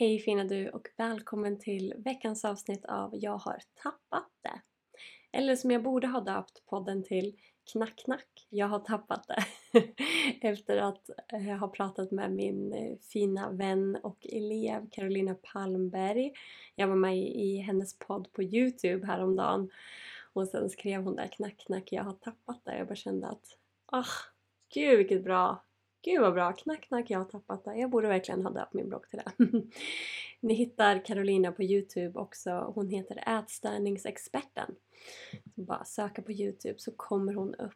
Hej 0.00 0.18
fina 0.18 0.44
du 0.44 0.68
och 0.70 0.88
välkommen 0.96 1.58
till 1.58 1.94
veckans 1.98 2.44
avsnitt 2.44 2.84
av 2.84 3.10
Jag 3.12 3.38
har 3.38 3.60
tappat 3.82 4.30
det. 4.42 4.60
Eller 5.32 5.56
som 5.56 5.70
jag 5.70 5.82
borde 5.82 6.06
ha 6.06 6.20
döpt 6.20 6.66
podden 6.66 7.04
till 7.04 7.36
Knack 7.72 7.96
knack, 8.04 8.46
jag 8.50 8.66
har 8.66 8.78
tappat 8.78 9.28
det. 9.28 9.44
Efter 10.48 10.76
att 10.76 11.10
eh, 11.32 11.48
jag 11.48 11.56
har 11.56 11.68
pratat 11.68 12.10
med 12.10 12.32
min 12.32 12.72
eh, 12.72 12.98
fina 13.12 13.50
vän 13.50 13.98
och 14.02 14.26
elev 14.26 14.90
Carolina 14.90 15.34
Palmberg. 15.34 16.32
Jag 16.74 16.88
var 16.88 16.96
med 16.96 17.18
i 17.18 17.56
hennes 17.56 17.98
podd 17.98 18.32
på 18.32 18.42
Youtube 18.42 19.06
häromdagen 19.06 19.70
och 20.32 20.48
sen 20.48 20.70
skrev 20.70 21.02
hon 21.02 21.16
där 21.16 21.28
Knack 21.28 21.58
knack, 21.58 21.92
jag 21.92 22.04
har 22.04 22.12
tappat 22.12 22.64
det. 22.64 22.78
Jag 22.78 22.86
bara 22.86 22.94
kände 22.94 23.28
att 23.28 23.58
ah, 23.86 24.04
gud 24.74 24.98
vilket 24.98 25.24
bra 25.24 25.64
Gud 26.02 26.20
vad 26.20 26.34
bra! 26.34 26.52
Knack 26.52 26.80
knack, 26.80 27.10
jag 27.10 27.18
har 27.18 27.24
tappat 27.24 27.64
det. 27.64 27.76
Jag 27.76 27.90
borde 27.90 28.08
verkligen 28.08 28.42
ha 28.42 28.50
döpt 28.50 28.74
min 28.74 28.88
blogg 28.88 29.08
till 29.08 29.20
det. 29.24 29.46
Ni 30.40 30.54
hittar 30.54 31.04
Carolina 31.04 31.52
på 31.52 31.62
Youtube 31.62 32.18
också. 32.18 32.72
Hon 32.74 32.88
heter 32.88 33.38
Ätstörningsexperten. 33.38 34.74
Bara 35.54 35.84
söka 35.84 36.22
på 36.22 36.32
Youtube 36.32 36.78
så 36.78 36.92
kommer 36.92 37.34
hon 37.34 37.54
upp. 37.54 37.72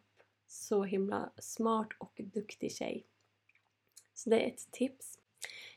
Så 0.46 0.84
himla 0.84 1.32
smart 1.38 1.88
och 1.98 2.20
duktig 2.24 2.72
tjej. 2.72 3.06
Så 4.14 4.30
det 4.30 4.44
är 4.44 4.48
ett 4.48 4.72
tips. 4.72 5.18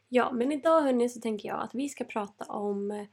Ja, 0.10 0.32
men 0.32 0.52
idag 0.52 0.82
hörni 0.82 1.10
så 1.10 1.22
tänker 1.22 1.50
jag 1.50 1.62
att 1.62 1.76
vi 1.76 1.90
ska 1.90 2.04
prata 2.04 2.46
om 2.46 2.92
eh, 2.92 3.08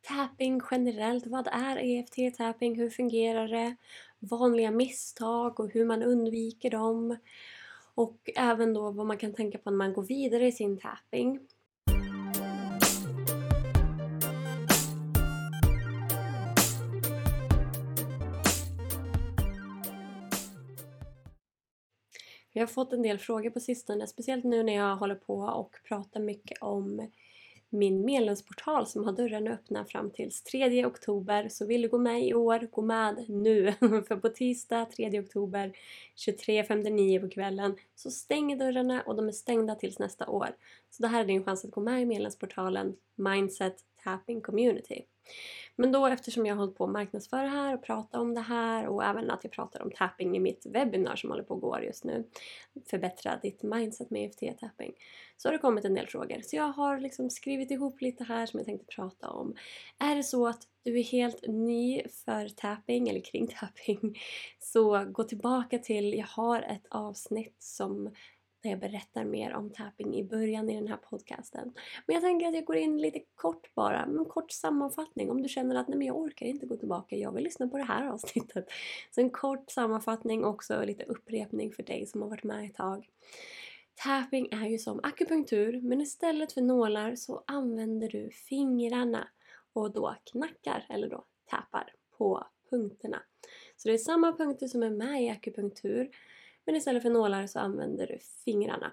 tapping 0.00 0.60
generellt. 0.70 1.26
Vad 1.26 1.46
är 1.46 1.76
EFT-tapping? 1.76 2.76
Hur 2.76 2.90
fungerar 2.90 3.48
det? 3.48 3.76
Vanliga 4.18 4.70
misstag 4.70 5.60
och 5.60 5.72
hur 5.72 5.84
man 5.84 6.02
undviker 6.02 6.70
dem. 6.70 7.16
Och 7.98 8.30
även 8.36 8.74
då 8.74 8.90
vad 8.90 9.06
man 9.06 9.18
kan 9.18 9.34
tänka 9.34 9.58
på 9.58 9.70
när 9.70 9.76
man 9.76 9.92
går 9.92 10.02
vidare 10.02 10.46
i 10.46 10.52
sin 10.52 10.78
tapping. 10.78 11.40
Jag 22.52 22.62
har 22.62 22.66
fått 22.66 22.92
en 22.92 23.02
del 23.02 23.18
frågor 23.18 23.50
på 23.50 23.60
sistone, 23.60 24.06
speciellt 24.06 24.44
nu 24.44 24.62
när 24.62 24.74
jag 24.74 24.96
håller 24.96 25.14
på 25.14 25.34
och 25.34 25.76
pratar 25.88 26.20
mycket 26.20 26.58
om 26.62 27.10
min 27.70 28.04
medlemsportal 28.04 28.86
som 28.86 29.04
har 29.04 29.12
dörrarna 29.12 29.50
öppna 29.50 29.84
fram 29.84 30.10
tills 30.10 30.42
3 30.42 30.86
oktober. 30.86 31.48
Så 31.48 31.66
vill 31.66 31.82
du 31.82 31.88
gå 31.88 31.98
med 31.98 32.26
i 32.26 32.34
år, 32.34 32.68
gå 32.70 32.82
med 32.82 33.24
nu! 33.28 33.72
För 34.08 34.16
på 34.16 34.28
tisdag 34.28 34.84
3 34.96 35.20
oktober 35.20 35.72
23.59 36.16 37.20
på 37.20 37.28
kvällen 37.28 37.76
så 37.94 38.10
stänger 38.10 38.56
dörrarna 38.56 39.02
och 39.02 39.16
de 39.16 39.28
är 39.28 39.32
stängda 39.32 39.74
tills 39.74 39.98
nästa 39.98 40.28
år. 40.28 40.48
Så 40.90 41.02
det 41.02 41.08
här 41.08 41.20
är 41.20 41.26
din 41.26 41.44
chans 41.44 41.64
att 41.64 41.70
gå 41.70 41.80
med 41.80 42.02
i 42.02 42.06
medlemsportalen 42.06 42.96
Mindset 43.14 43.76
Tapping 44.04 44.40
Community. 44.40 45.04
Men 45.80 45.92
då 45.92 46.06
eftersom 46.06 46.46
jag 46.46 46.54
har 46.54 46.60
hållit 46.60 46.76
på 46.76 46.84
att 46.84 46.90
marknadsföra 46.90 47.42
det 47.42 47.48
här 47.48 47.74
och 47.74 47.82
prata 47.82 48.20
om 48.20 48.34
det 48.34 48.40
här 48.40 48.86
och 48.86 49.04
även 49.04 49.30
att 49.30 49.44
jag 49.44 49.52
pratar 49.52 49.82
om 49.82 49.90
tapping 49.90 50.36
i 50.36 50.40
mitt 50.40 50.66
webbinar 50.66 51.16
som 51.16 51.30
håller 51.30 51.42
på 51.42 51.54
att 51.54 51.60
gå 51.60 51.80
just 51.80 52.04
nu. 52.04 52.24
Förbättra 52.90 53.38
ditt 53.42 53.62
mindset 53.62 54.10
med 54.10 54.30
EFT-tapping. 54.30 54.92
Så 55.36 55.48
har 55.48 55.52
det 55.52 55.58
kommit 55.58 55.84
en 55.84 55.94
del 55.94 56.06
frågor. 56.06 56.40
Så 56.42 56.56
jag 56.56 56.72
har 56.72 56.98
liksom 57.00 57.30
skrivit 57.30 57.70
ihop 57.70 58.00
lite 58.00 58.24
här 58.24 58.46
som 58.46 58.58
jag 58.58 58.66
tänkte 58.66 58.86
prata 58.86 59.30
om. 59.30 59.54
Är 59.98 60.16
det 60.16 60.22
så 60.22 60.46
att 60.46 60.62
du 60.84 60.98
är 60.98 61.04
helt 61.04 61.44
ny 61.48 62.02
för 62.24 62.48
tapping 62.48 63.08
eller 63.08 63.20
kring 63.20 63.46
tapping 63.46 64.18
så 64.58 65.04
gå 65.04 65.24
tillbaka 65.24 65.78
till, 65.78 66.14
jag 66.14 66.26
har 66.26 66.62
ett 66.62 66.86
avsnitt 66.90 67.56
som 67.58 68.10
där 68.68 68.72
jag 68.72 68.80
berättar 68.80 69.24
mer 69.24 69.54
om 69.54 69.70
tapping 69.70 70.16
i 70.16 70.24
början 70.24 70.70
i 70.70 70.74
den 70.74 70.88
här 70.88 70.96
podcasten. 70.96 71.72
Men 72.06 72.14
jag 72.14 72.22
tänker 72.22 72.48
att 72.48 72.54
jag 72.54 72.64
går 72.64 72.76
in 72.76 73.00
lite 73.00 73.20
kort 73.34 73.74
bara, 73.74 74.02
en 74.02 74.24
kort 74.24 74.50
sammanfattning 74.50 75.30
om 75.30 75.42
du 75.42 75.48
känner 75.48 75.76
att 75.76 75.88
nej 75.88 75.98
men 75.98 76.06
jag 76.06 76.16
orkar 76.16 76.46
inte 76.46 76.66
gå 76.66 76.76
tillbaka, 76.76 77.16
jag 77.16 77.32
vill 77.32 77.44
lyssna 77.44 77.68
på 77.68 77.76
det 77.76 77.84
här 77.84 78.06
avsnittet. 78.06 78.66
Så 79.10 79.20
en 79.20 79.30
kort 79.30 79.70
sammanfattning 79.70 80.44
också 80.44 80.84
lite 80.84 81.04
upprepning 81.04 81.72
för 81.72 81.82
dig 81.82 82.06
som 82.06 82.22
har 82.22 82.28
varit 82.28 82.44
med 82.44 82.64
ett 82.64 82.74
tag. 82.74 83.08
Tapping 83.94 84.48
är 84.52 84.66
ju 84.66 84.78
som 84.78 85.00
akupunktur 85.02 85.80
men 85.80 86.00
istället 86.00 86.52
för 86.52 86.60
nålar 86.60 87.14
så 87.16 87.44
använder 87.46 88.08
du 88.08 88.30
fingrarna 88.30 89.28
och 89.72 89.92
då 89.92 90.14
knackar 90.32 90.86
eller 90.88 91.08
då 91.08 91.24
tappar 91.50 91.92
på 92.18 92.46
punkterna. 92.70 93.22
Så 93.76 93.88
det 93.88 93.94
är 93.94 93.98
samma 93.98 94.32
punkter 94.32 94.66
som 94.66 94.82
är 94.82 94.90
med 94.90 95.22
i 95.22 95.28
akupunktur 95.28 96.10
men 96.68 96.76
istället 96.76 97.02
för 97.02 97.10
nålar 97.10 97.46
så 97.46 97.58
använder 97.58 98.06
du 98.06 98.18
fingrarna. 98.44 98.92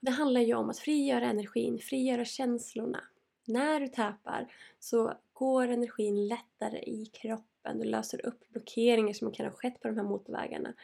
Det 0.00 0.10
handlar 0.10 0.40
ju 0.40 0.54
om 0.54 0.70
att 0.70 0.78
frigöra 0.78 1.26
energin, 1.26 1.78
frigöra 1.78 2.24
känslorna. 2.24 3.04
När 3.46 3.80
du 3.80 3.88
tappar 3.88 4.54
så 4.78 5.14
går 5.32 5.68
energin 5.68 6.28
lättare 6.28 6.78
i 6.78 7.06
kroppen. 7.06 7.78
Du 7.78 7.84
löser 7.84 8.26
upp 8.26 8.48
blockeringar 8.48 9.12
som 9.12 9.32
kan 9.32 9.46
ha 9.46 9.52
skett 9.52 9.80
på 9.80 9.88
de 9.88 9.96
här 9.96 10.04
motorvägarna. 10.04 10.74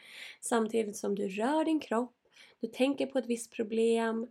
Samtidigt 0.41 0.97
som 0.97 1.15
du 1.15 1.27
rör 1.27 1.65
din 1.65 1.79
kropp, 1.79 2.15
du 2.59 2.67
tänker 2.67 3.05
på 3.05 3.19
ett 3.19 3.27
visst 3.27 3.51
problem, 3.51 4.27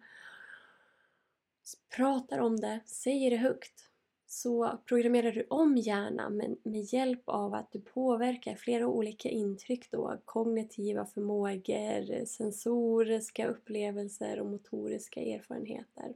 pratar 1.96 2.38
om 2.38 2.60
det, 2.60 2.80
säger 2.86 3.30
det 3.30 3.36
högt 3.36 3.87
så 4.30 4.78
programmerar 4.86 5.32
du 5.32 5.46
om 5.50 5.76
hjärnan 5.76 6.36
med, 6.36 6.56
med 6.62 6.82
hjälp 6.82 7.22
av 7.24 7.54
att 7.54 7.72
du 7.72 7.80
påverkar 7.80 8.56
flera 8.56 8.86
olika 8.86 9.28
intryck 9.28 9.90
då. 9.90 10.20
Kognitiva 10.24 11.06
förmågor, 11.06 12.24
sensoriska 12.24 13.46
upplevelser 13.46 14.40
och 14.40 14.46
motoriska 14.46 15.20
erfarenheter. 15.20 16.14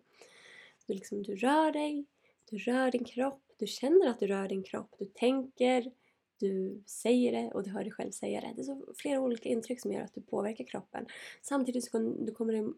Du, 0.86 0.94
liksom, 0.94 1.22
du 1.22 1.36
rör 1.36 1.72
dig, 1.72 2.06
du 2.50 2.58
rör 2.58 2.90
din 2.90 3.04
kropp, 3.04 3.42
du 3.58 3.66
känner 3.66 4.08
att 4.08 4.20
du 4.20 4.26
rör 4.26 4.48
din 4.48 4.62
kropp, 4.62 4.94
du 4.98 5.04
tänker, 5.04 5.92
du 6.40 6.82
säger 6.86 7.32
det 7.32 7.50
och 7.54 7.62
du 7.62 7.70
hör 7.70 7.82
dig 7.82 7.92
själv 7.92 8.10
säga 8.10 8.40
det. 8.40 8.52
Det 8.56 8.62
är 8.62 8.64
så 8.64 8.94
flera 8.96 9.20
olika 9.20 9.48
intryck 9.48 9.80
som 9.80 9.92
gör 9.92 10.02
att 10.02 10.14
du 10.14 10.20
påverkar 10.20 10.64
kroppen. 10.64 11.06
Samtidigt 11.42 11.84
som 11.84 12.24
du 12.24 12.32
kommer, 12.32 12.72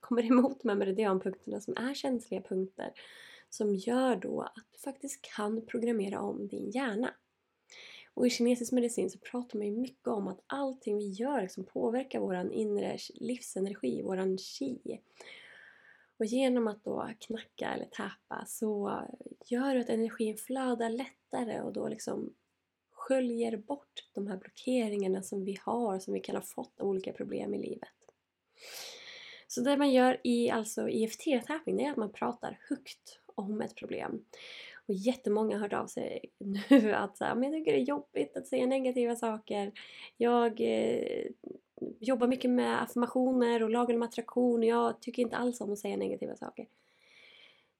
kommer 0.00 0.24
emot 0.24 0.60
här 0.64 0.74
meridianpunkterna 0.74 1.60
som 1.60 1.76
är 1.76 1.94
känsliga 1.94 2.40
punkter 2.40 2.92
som 3.56 3.74
gör 3.74 4.16
då 4.16 4.42
att 4.42 4.66
du 4.72 4.78
faktiskt 4.78 5.22
kan 5.22 5.66
programmera 5.66 6.20
om 6.20 6.48
din 6.48 6.70
hjärna. 6.70 7.14
Och 8.14 8.26
i 8.26 8.30
kinesisk 8.30 8.72
medicin 8.72 9.10
så 9.10 9.18
pratar 9.18 9.58
man 9.58 9.66
ju 9.66 9.72
mycket 9.72 10.08
om 10.08 10.28
att 10.28 10.40
allting 10.46 10.98
vi 10.98 11.08
gör 11.08 11.42
liksom 11.42 11.64
påverkar 11.64 12.20
vår 12.20 12.52
inre 12.52 12.98
livsenergi, 13.14 14.02
våran 14.02 14.38
qi. 14.38 15.00
Och 16.18 16.24
genom 16.24 16.68
att 16.68 16.84
då 16.84 17.10
knacka 17.20 17.74
eller 17.74 17.84
täpa 17.84 18.44
så 18.46 19.02
gör 19.46 19.74
du 19.74 19.80
att 19.80 19.88
energin 19.88 20.36
flödar 20.36 20.90
lättare 20.90 21.60
och 21.60 21.72
då 21.72 21.88
liksom 21.88 22.34
sköljer 22.92 23.56
bort 23.56 24.08
de 24.12 24.26
här 24.26 24.36
blockeringarna 24.36 25.22
som 25.22 25.44
vi 25.44 25.58
har, 25.62 25.98
som 25.98 26.14
vi 26.14 26.20
kan 26.20 26.36
ha 26.36 26.42
fått 26.42 26.80
av 26.80 26.88
olika 26.88 27.12
problem 27.12 27.54
i 27.54 27.58
livet. 27.58 27.88
Så 29.48 29.60
det 29.60 29.76
man 29.76 29.92
gör 29.92 30.20
i 30.24 30.50
alltså 30.50 30.88
EFT-tapping 30.88 31.82
är 31.82 31.90
att 31.90 31.96
man 31.96 32.12
pratar 32.12 32.58
högt 32.68 33.20
om 33.36 33.60
ett 33.60 33.74
problem. 33.74 34.24
Och 34.88 34.94
jättemånga 34.94 35.56
har 35.56 35.62
hört 35.62 35.72
av 35.72 35.86
sig 35.86 36.20
nu 36.38 36.92
att 36.92 37.16
så 37.16 37.24
här, 37.24 37.34
men 37.34 37.44
jag 37.44 37.52
tycker 37.52 37.72
det 37.72 37.78
är 37.78 37.82
jobbigt 37.82 38.36
att 38.36 38.46
säga 38.46 38.66
negativa 38.66 39.16
saker. 39.16 39.72
Jag 40.16 40.60
eh, 40.60 41.26
jobbar 42.00 42.26
mycket 42.26 42.50
med 42.50 42.82
affirmationer 42.82 43.62
och 43.62 43.70
lagen 43.70 43.96
om 43.96 44.02
attraktion 44.02 44.58
och 44.58 44.64
jag 44.64 45.00
tycker 45.00 45.22
inte 45.22 45.36
alls 45.36 45.60
om 45.60 45.72
att 45.72 45.78
säga 45.78 45.96
negativa 45.96 46.36
saker. 46.36 46.66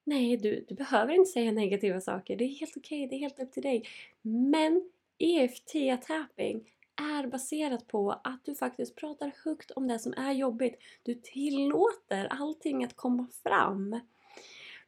Nej, 0.04 0.36
du, 0.36 0.64
du 0.68 0.74
behöver 0.74 1.14
inte 1.14 1.30
säga 1.30 1.52
negativa 1.52 2.00
saker. 2.00 2.36
Det 2.36 2.44
är 2.44 2.48
helt 2.48 2.76
okej, 2.76 2.98
okay, 2.98 3.08
det 3.08 3.16
är 3.16 3.20
helt 3.20 3.40
upp 3.40 3.52
till 3.52 3.62
dig. 3.62 3.82
Men 4.22 4.90
EFT-tapping 5.18 6.64
är 6.96 7.26
baserat 7.26 7.86
på 7.86 8.12
att 8.12 8.44
du 8.44 8.54
faktiskt 8.54 8.96
pratar 8.96 9.32
högt 9.44 9.70
om 9.70 9.88
det 9.88 9.98
som 9.98 10.14
är 10.16 10.32
jobbigt. 10.32 10.78
Du 11.02 11.14
tillåter 11.14 12.26
allting 12.30 12.84
att 12.84 12.96
komma 12.96 13.26
fram. 13.42 14.00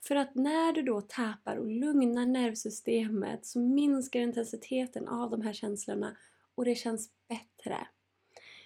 För 0.01 0.17
att 0.17 0.35
när 0.35 0.73
du 0.73 0.83
då 0.83 1.01
tappar 1.01 1.57
och 1.57 1.67
lugnar 1.67 2.27
nervsystemet 2.27 3.47
så 3.47 3.61
minskar 3.61 4.21
intensiteten 4.21 5.09
av 5.09 5.31
de 5.31 5.43
här 5.43 5.53
känslorna 5.53 6.17
och 6.55 6.65
det 6.65 6.75
känns 6.75 7.11
bättre. 7.29 7.87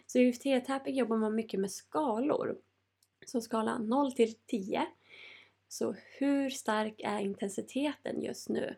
Så 0.06 0.18
i 0.18 0.32
UFT-tapping 0.32 0.94
jobbar 0.94 1.16
man 1.16 1.34
mycket 1.34 1.60
med 1.60 1.70
skalor. 1.70 2.58
Så 3.26 3.40
skala 3.40 3.78
0 3.78 4.12
till 4.12 4.34
10. 4.46 4.86
Så 5.68 5.94
hur 6.18 6.50
stark 6.50 7.00
är 7.04 7.18
intensiteten 7.18 8.22
just 8.22 8.48
nu? 8.48 8.76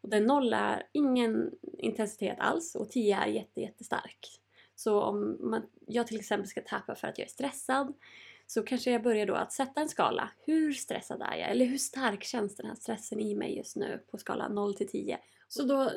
Och 0.00 0.08
den 0.08 0.24
0 0.24 0.52
är 0.52 0.88
ingen 0.92 1.50
intensitet 1.78 2.36
alls 2.40 2.74
och 2.74 2.90
10 2.90 3.16
är 3.16 3.26
jätte, 3.26 3.60
jättestark. 3.60 4.40
Så 4.74 5.00
om 5.00 5.38
man, 5.40 5.62
jag 5.86 6.06
till 6.06 6.18
exempel 6.18 6.48
ska 6.48 6.60
tappa 6.60 6.94
för 6.94 7.08
att 7.08 7.18
jag 7.18 7.26
är 7.26 7.30
stressad 7.30 7.94
så 8.46 8.62
kanske 8.62 8.90
jag 8.90 9.02
börjar 9.02 9.26
då 9.26 9.34
att 9.34 9.52
sätta 9.52 9.80
en 9.80 9.88
skala. 9.88 10.30
Hur 10.46 10.72
stressad 10.72 11.22
är 11.22 11.36
jag? 11.36 11.50
Eller 11.50 11.64
hur 11.64 11.78
stark 11.78 12.24
känns 12.24 12.56
den 12.56 12.66
här 12.66 12.74
stressen 12.74 13.20
i 13.20 13.34
mig 13.34 13.56
just 13.56 13.76
nu 13.76 14.04
på 14.10 14.18
skala 14.18 14.48
0 14.48 14.74
till 14.74 14.88
10? 14.88 15.18
Så 15.48 15.62
då 15.62 15.90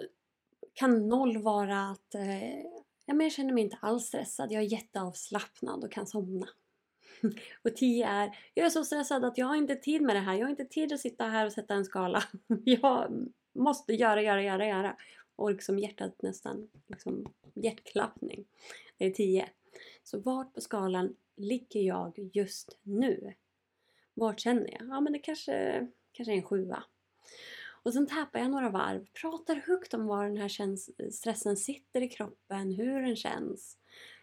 kan 0.74 1.08
0 1.08 1.38
vara 1.38 1.90
att 1.90 2.16
eh, 2.16 2.66
jag 3.06 3.32
känner 3.32 3.54
mig 3.54 3.64
inte 3.64 3.78
alls 3.82 4.06
stressad. 4.06 4.52
Jag 4.52 4.64
är 4.64 4.68
jätteavslappnad 4.68 5.84
och 5.84 5.92
kan 5.92 6.08
somna. 6.08 6.48
Och 7.64 7.76
10 7.76 8.08
är 8.08 8.38
Jag 8.54 8.66
är 8.66 8.70
så 8.70 8.86
stressad 8.86 9.26
att 9.26 9.38
jag 9.38 9.46
har 9.46 9.56
inte 9.56 9.76
tid 9.76 10.02
med 10.02 10.16
det 10.16 10.20
här. 10.20 10.34
Jag 10.34 10.46
har 10.46 10.50
inte 10.50 10.66
tid 10.66 10.94
att 10.94 11.00
sitta 11.00 11.26
här 11.26 11.46
och 11.46 11.54
sätta 11.54 11.74
en 11.74 11.86
skala. 11.86 12.24
Jag 12.64 13.30
måste 13.60 13.94
göra, 13.94 14.22
göra, 14.22 14.44
göra, 14.44 14.68
göra. 14.68 14.96
Och 15.36 15.52
liksom 15.52 15.80
hjärtat 15.80 16.22
nästan, 16.22 16.70
liksom 16.88 17.34
hjärtklappning. 17.54 18.46
Det 18.98 19.06
är 19.06 19.12
10. 19.12 19.50
Så 20.04 20.20
vart 20.20 20.54
på 20.54 20.62
skalan 20.62 21.16
ligger 21.36 21.80
jag 21.82 22.30
just 22.34 22.78
nu? 22.84 23.34
Vart 24.14 24.40
känner 24.40 24.72
jag? 24.72 24.88
Ja 24.88 25.02
men 25.02 25.14
det 25.14 25.20
kanske, 25.20 25.88
kanske 26.12 26.34
är 26.34 26.38
en 26.38 26.44
sjua. 26.44 26.84
Och 27.86 27.94
sen 27.94 28.08
tappar 28.08 28.40
jag 28.40 28.52
några 28.52 28.70
varv, 28.70 29.06
pratar 29.22 29.56
högt 29.56 29.94
om 29.94 30.06
var 30.06 30.26
den 30.26 30.38
här 30.38 31.12
stressen 31.12 31.58
sitter 31.58 32.02
i 32.02 32.10
kroppen, 32.10 32.72
hur 32.72 33.02
den 33.02 33.16
känns. 33.16 33.78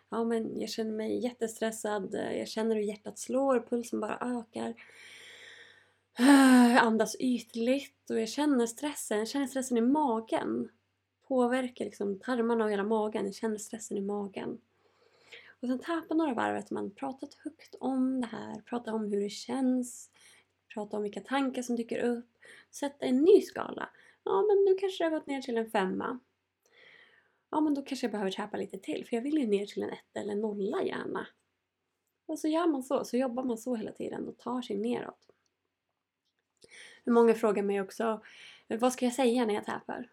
Ja 0.08 0.24
men 0.24 0.60
jag 0.60 0.70
känner 0.70 0.92
mig 0.92 1.24
jättestressad, 1.24 2.14
jag 2.14 2.48
känner 2.48 2.76
hur 2.76 2.82
hjärtat 2.82 3.18
slår, 3.18 3.60
pulsen 3.60 4.00
bara 4.00 4.18
ökar. 4.20 4.74
Jag 6.72 6.78
andas 6.78 7.16
ytligt 7.18 8.10
och 8.10 8.20
jag 8.20 8.28
känner 8.28 8.66
stressen, 8.66 9.18
jag 9.18 9.28
känner 9.28 9.46
stressen 9.46 9.76
i 9.76 9.80
magen. 9.80 10.68
Påverkar 11.32 11.84
liksom 11.84 12.18
tarmarna 12.18 12.64
och 12.64 12.70
hela 12.70 12.84
magen, 12.84 13.24
jag 13.24 13.34
känner 13.34 13.58
stressen 13.58 13.96
i 13.96 14.00
magen. 14.00 14.60
Och 15.60 15.68
sen 15.68 15.78
tappar 15.78 16.14
några 16.14 16.34
varv 16.34 16.56
efter 16.56 16.74
man 16.74 16.90
pratat 16.90 17.34
högt 17.34 17.74
om 17.80 18.20
det 18.20 18.26
här, 18.26 18.60
pratat 18.60 18.94
om 18.94 19.12
hur 19.12 19.20
det 19.20 19.30
känns, 19.30 20.10
pratat 20.74 20.94
om 20.94 21.02
vilka 21.02 21.20
tankar 21.20 21.62
som 21.62 21.76
dyker 21.76 21.98
upp. 21.98 22.28
Sätta 22.70 23.06
en 23.06 23.22
ny 23.22 23.40
skala. 23.40 23.90
Ja, 24.24 24.42
men 24.42 24.64
nu 24.64 24.74
kanske 24.74 25.04
det 25.04 25.10
har 25.10 25.18
gått 25.18 25.26
ner 25.26 25.42
till 25.42 25.56
en 25.56 25.70
femma. 25.70 26.18
Ja, 27.50 27.60
men 27.60 27.74
då 27.74 27.82
kanske 27.82 28.06
jag 28.06 28.12
behöver 28.12 28.30
täpa 28.30 28.56
lite 28.56 28.78
till 28.78 29.06
för 29.06 29.16
jag 29.16 29.22
vill 29.22 29.38
ju 29.38 29.46
ner 29.46 29.66
till 29.66 29.82
en 29.82 29.90
etta 29.90 30.20
eller 30.20 30.34
nolla 30.34 30.82
gärna. 30.82 31.26
Och 32.26 32.38
så 32.38 32.48
gör 32.48 32.66
man 32.66 32.82
så, 32.82 33.04
så 33.04 33.16
jobbar 33.16 33.44
man 33.44 33.58
så 33.58 33.74
hela 33.74 33.92
tiden 33.92 34.28
och 34.28 34.38
tar 34.38 34.62
sig 34.62 34.76
neråt. 34.76 35.30
Många 37.04 37.34
frågar 37.34 37.62
mig 37.62 37.80
också, 37.80 38.22
vad 38.68 38.92
ska 38.92 39.04
jag 39.04 39.14
säga 39.14 39.46
när 39.46 39.54
jag 39.54 39.64
täpar? 39.64 40.08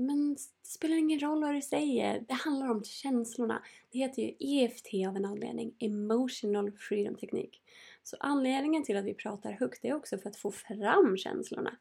Men 0.00 0.34
det 0.34 0.68
spelar 0.68 0.96
ingen 0.96 1.20
roll 1.20 1.40
vad 1.40 1.54
du 1.54 1.62
säger. 1.62 2.24
Det 2.28 2.34
handlar 2.34 2.70
om 2.70 2.84
känslorna. 2.84 3.62
Det 3.92 3.98
heter 3.98 4.22
ju 4.22 4.34
EFT 4.38 4.86
av 5.08 5.16
en 5.16 5.24
anledning. 5.24 5.74
Emotional 5.78 6.72
Freedom 6.72 7.16
Teknik. 7.16 7.62
Så 8.02 8.16
anledningen 8.20 8.84
till 8.84 8.96
att 8.96 9.04
vi 9.04 9.14
pratar 9.14 9.52
högt 9.52 9.84
är 9.84 9.94
också 9.94 10.18
för 10.18 10.28
att 10.28 10.36
få 10.36 10.50
fram 10.50 11.16
känslorna. 11.16 11.76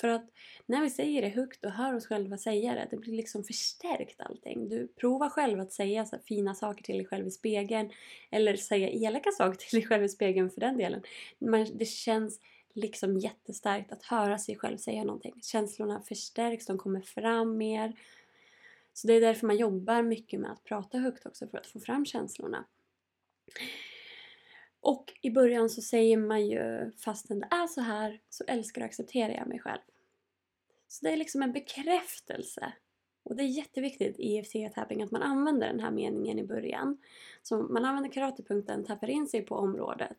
För 0.00 0.08
att 0.08 0.30
när 0.66 0.82
vi 0.82 0.90
säger 0.90 1.22
det 1.22 1.28
högt 1.28 1.64
och 1.64 1.70
hör 1.70 1.94
oss 1.94 2.06
själva 2.06 2.38
säga 2.38 2.74
det, 2.74 2.88
det 2.90 2.96
blir 2.96 3.16
liksom 3.16 3.44
förstärkt 3.44 4.20
allting. 4.20 4.68
Du 4.68 4.88
provar 4.88 5.28
själv 5.28 5.60
att 5.60 5.72
säga 5.72 6.04
så 6.04 6.18
fina 6.18 6.54
saker 6.54 6.84
till 6.84 6.96
dig 6.96 7.06
själv 7.06 7.26
i 7.26 7.30
spegeln. 7.30 7.90
Eller 8.30 8.56
säga 8.56 8.88
elaka 8.88 9.30
saker 9.30 9.58
till 9.58 9.78
dig 9.78 9.88
själv 9.88 10.04
i 10.04 10.08
spegeln 10.08 10.50
för 10.50 10.60
den 10.60 10.76
delen. 10.76 11.02
Men 11.38 11.78
det 11.78 11.84
känns 11.84 12.40
liksom 12.76 13.18
jättestarkt 13.18 13.92
att 13.92 14.02
höra 14.02 14.38
sig 14.38 14.56
själv 14.56 14.76
säga 14.78 15.04
någonting. 15.04 15.34
Känslorna 15.42 16.00
förstärks, 16.00 16.66
de 16.66 16.78
kommer 16.78 17.00
fram 17.00 17.56
mer. 17.56 17.92
Så 18.92 19.06
det 19.06 19.14
är 19.14 19.20
därför 19.20 19.46
man 19.46 19.56
jobbar 19.56 20.02
mycket 20.02 20.40
med 20.40 20.52
att 20.52 20.64
prata 20.64 20.98
högt 20.98 21.26
också, 21.26 21.48
för 21.48 21.58
att 21.58 21.66
få 21.66 21.80
fram 21.80 22.04
känslorna. 22.04 22.64
Och 24.80 25.12
i 25.22 25.30
början 25.30 25.70
så 25.70 25.82
säger 25.82 26.16
man 26.16 26.46
ju 26.46 26.92
fastän 26.92 27.40
det 27.40 27.48
är 27.50 27.66
så 27.66 27.80
här 27.80 28.20
så 28.30 28.44
älskar 28.44 28.80
och 28.80 28.86
accepterar 28.86 29.32
jag 29.32 29.48
mig 29.48 29.58
själv. 29.58 29.80
Så 30.88 31.06
det 31.06 31.12
är 31.12 31.16
liksom 31.16 31.42
en 31.42 31.52
bekräftelse. 31.52 32.72
Och 33.22 33.36
det 33.36 33.42
är 33.42 33.46
jätteviktigt 33.46 34.18
i 34.18 34.38
EFT-tapping 34.38 35.02
att 35.02 35.10
man 35.10 35.22
använder 35.22 35.66
den 35.66 35.80
här 35.80 35.90
meningen 35.90 36.38
i 36.38 36.44
början. 36.44 36.98
Så 37.42 37.58
man 37.58 37.84
använder 37.84 38.12
karatepunkten, 38.12 38.84
tappar 38.84 39.10
in 39.10 39.26
sig 39.26 39.42
på 39.42 39.54
området 39.54 40.16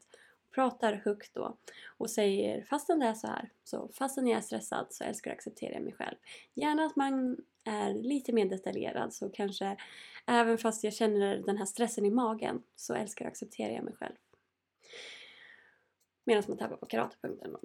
pratar 0.56 0.94
högt 0.94 1.34
då 1.34 1.58
och 1.98 2.10
säger 2.10 2.64
fastän 2.64 3.00
det 3.00 3.06
är 3.06 3.14
så 3.14 3.28
här, 3.28 3.50
så 3.64 3.90
fastän 3.94 4.28
jag 4.28 4.38
är 4.38 4.42
stressad 4.42 4.88
så 4.90 5.04
älskar 5.04 5.32
och 5.32 5.38
accepterar 5.38 5.74
jag 5.74 5.84
mig 5.84 5.94
själv. 5.94 6.16
Gärna 6.54 6.86
att 6.86 6.96
man 6.96 7.38
är 7.64 7.94
lite 7.94 8.34
mer 8.34 8.46
detaljerad 8.46 9.14
så 9.14 9.30
kanske 9.30 9.78
även 10.26 10.58
fast 10.58 10.84
jag 10.84 10.94
känner 10.94 11.38
den 11.38 11.58
här 11.58 11.66
stressen 11.66 12.06
i 12.06 12.12
magen 12.12 12.64
så 12.76 12.94
älskar 12.94 13.26
och 13.26 13.32
accepterar 13.32 13.74
jag 13.74 13.84
mig 13.84 13.94
själv. 13.96 14.16
Medan 16.24 16.44
man 16.48 16.58
tappar 16.58 16.78
på 16.78 16.86
karatepunkten. 16.86 17.56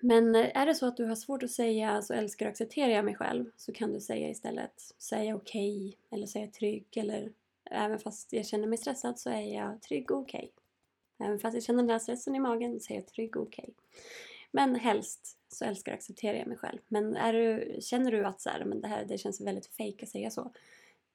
Men 0.00 0.34
är 0.34 0.66
det 0.66 0.74
så 0.74 0.86
att 0.86 0.96
du 0.96 1.04
har 1.04 1.14
svårt 1.14 1.42
att 1.42 1.50
säga 1.50 2.02
så 2.02 2.14
älskar 2.14 2.46
och 2.46 2.50
accepterar 2.50 2.88
jag 2.88 3.04
mig 3.04 3.14
själv 3.14 3.50
så 3.56 3.72
kan 3.72 3.92
du 3.92 4.00
säga 4.00 4.28
istället 4.28 4.80
säga 4.98 5.36
okej 5.36 5.78
okay, 5.78 5.94
eller 6.10 6.26
säga 6.26 6.46
trygg 6.46 6.96
eller 6.96 7.32
även 7.70 7.98
fast 7.98 8.32
jag 8.32 8.46
känner 8.46 8.66
mig 8.66 8.78
stressad 8.78 9.18
så 9.18 9.30
är 9.30 9.54
jag 9.54 9.82
trygg 9.82 10.10
och 10.10 10.18
okej. 10.18 10.38
Okay. 10.38 10.65
Även 11.18 11.38
fast 11.38 11.54
jag 11.54 11.62
känner 11.62 11.78
den 11.78 11.86
där 11.86 11.98
stressen 11.98 12.34
i 12.34 12.40
magen 12.40 12.80
så 12.80 12.92
är 12.92 12.96
jag 12.96 13.06
trygg 13.06 13.36
och 13.36 13.42
okej. 13.42 13.64
Okay. 13.64 14.00
Men 14.50 14.74
helst 14.74 15.38
så 15.48 15.64
älskar 15.64 15.92
och 15.92 15.98
accepterar 15.98 16.38
jag 16.38 16.46
mig 16.46 16.56
själv. 16.56 16.78
Men 16.88 17.16
är 17.16 17.32
du, 17.32 17.76
känner 17.80 18.12
du 18.12 18.24
att 18.24 18.40
så 18.40 18.50
här, 18.50 18.64
men 18.64 18.80
det 18.80 18.88
här 18.88 19.04
det 19.04 19.18
känns 19.18 19.40
väldigt 19.40 19.66
fejk 19.66 20.02
att 20.02 20.08
säga 20.08 20.30
så, 20.30 20.52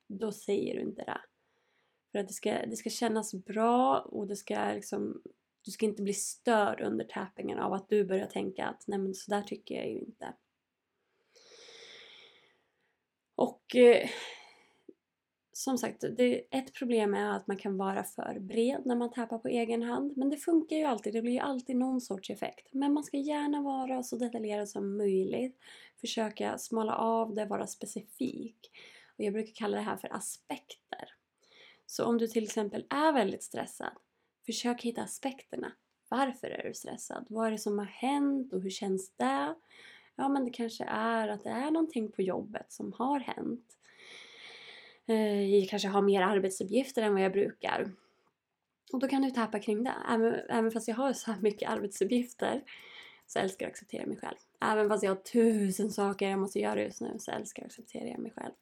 då 0.07 0.31
säger 0.31 0.75
du 0.75 0.81
inte 0.81 1.03
det. 1.03 1.21
För 2.11 2.19
att 2.19 2.27
det 2.27 2.33
ska, 2.33 2.65
det 2.65 2.75
ska 2.75 2.89
kännas 2.89 3.33
bra 3.33 3.99
och 3.99 4.27
det 4.27 4.35
ska 4.35 4.73
liksom, 4.73 5.21
du 5.61 5.71
ska 5.71 5.85
inte 5.85 6.03
bli 6.03 6.13
störd 6.13 6.81
under 6.81 7.05
tappingen 7.05 7.59
av 7.59 7.73
att 7.73 7.89
du 7.89 8.05
börjar 8.05 8.27
tänka 8.27 8.65
att 8.65 8.83
nej 8.87 8.99
men 8.99 9.13
så 9.13 9.31
där 9.31 9.41
tycker 9.41 9.75
jag 9.75 9.89
ju 9.89 9.99
inte. 9.99 10.33
Och 13.35 13.75
eh, 13.75 14.09
som 15.63 15.77
sagt, 15.77 16.03
det, 16.17 16.43
ett 16.49 16.73
problem 16.73 17.13
är 17.13 17.29
att 17.29 17.47
man 17.47 17.57
kan 17.57 17.77
vara 17.77 18.03
för 18.03 18.39
bred 18.39 18.81
när 18.85 18.95
man 18.95 19.11
tappar 19.11 19.37
på 19.37 19.47
egen 19.47 19.83
hand. 19.83 20.17
Men 20.17 20.29
det 20.29 20.37
funkar 20.37 20.75
ju 20.75 20.83
alltid, 20.83 21.13
det 21.13 21.21
blir 21.21 21.31
ju 21.31 21.39
alltid 21.39 21.75
någon 21.75 22.01
sorts 22.01 22.29
effekt. 22.29 22.67
Men 22.71 22.93
man 22.93 23.03
ska 23.03 23.17
gärna 23.17 23.61
vara 23.61 24.03
så 24.03 24.17
detaljerad 24.17 24.69
som 24.69 24.97
möjligt. 24.97 25.59
Försöka 26.01 26.57
smala 26.57 26.95
av 26.95 27.35
det, 27.35 27.45
vara 27.45 27.67
specifik. 27.67 28.71
Och 29.17 29.23
jag 29.23 29.33
brukar 29.33 29.53
kalla 29.53 29.77
det 29.77 29.83
här 29.83 29.97
för 29.97 30.13
aspekter. 30.13 31.13
Så 31.85 32.05
om 32.05 32.17
du 32.17 32.27
till 32.27 32.43
exempel 32.43 32.85
är 32.89 33.13
väldigt 33.13 33.43
stressad, 33.43 33.93
försök 34.45 34.81
hitta 34.81 35.01
aspekterna. 35.01 35.71
Varför 36.09 36.47
är 36.47 36.67
du 36.67 36.73
stressad? 36.73 37.25
Vad 37.29 37.47
är 37.47 37.51
det 37.51 37.57
som 37.57 37.79
har 37.79 37.85
hänt 37.85 38.53
och 38.53 38.61
hur 38.61 38.69
känns 38.69 39.11
det? 39.15 39.55
Ja, 40.15 40.29
men 40.29 40.45
det 40.45 40.51
kanske 40.51 40.83
är 40.83 41.27
att 41.27 41.43
det 41.43 41.49
är 41.49 41.71
någonting 41.71 42.11
på 42.11 42.21
jobbet 42.21 42.71
som 42.71 42.93
har 42.93 43.19
hänt 43.19 43.77
Eh, 45.07 45.55
jag 45.55 45.69
kanske 45.69 45.87
har 45.87 46.01
mer 46.01 46.21
arbetsuppgifter 46.21 47.01
än 47.01 47.13
vad 47.13 47.23
jag 47.23 47.31
brukar. 47.31 47.91
Och 48.93 48.99
då 48.99 49.07
kan 49.07 49.21
du 49.21 49.31
tappa 49.31 49.59
kring 49.59 49.83
det. 49.83 49.93
Även, 50.09 50.33
även 50.33 50.71
fast 50.71 50.87
jag 50.87 50.95
har 50.95 51.13
så 51.13 51.31
här 51.31 51.41
mycket 51.41 51.69
arbetsuppgifter 51.69 52.63
så 53.27 53.39
älskar 53.39 53.65
jag 53.65 53.69
att 53.69 53.73
acceptera 53.73 54.05
mig 54.05 54.17
själv. 54.17 54.37
Även 54.61 54.89
fast 54.89 55.03
jag 55.03 55.11
har 55.11 55.21
tusen 55.21 55.91
saker 55.91 56.29
jag 56.29 56.39
måste 56.39 56.59
göra 56.59 56.83
just 56.83 57.01
nu 57.01 57.15
så 57.19 57.31
älskar 57.31 57.63
jag 57.63 57.67
att 57.67 57.71
acceptera 57.71 58.17
mig 58.17 58.31
själv. 58.31 58.53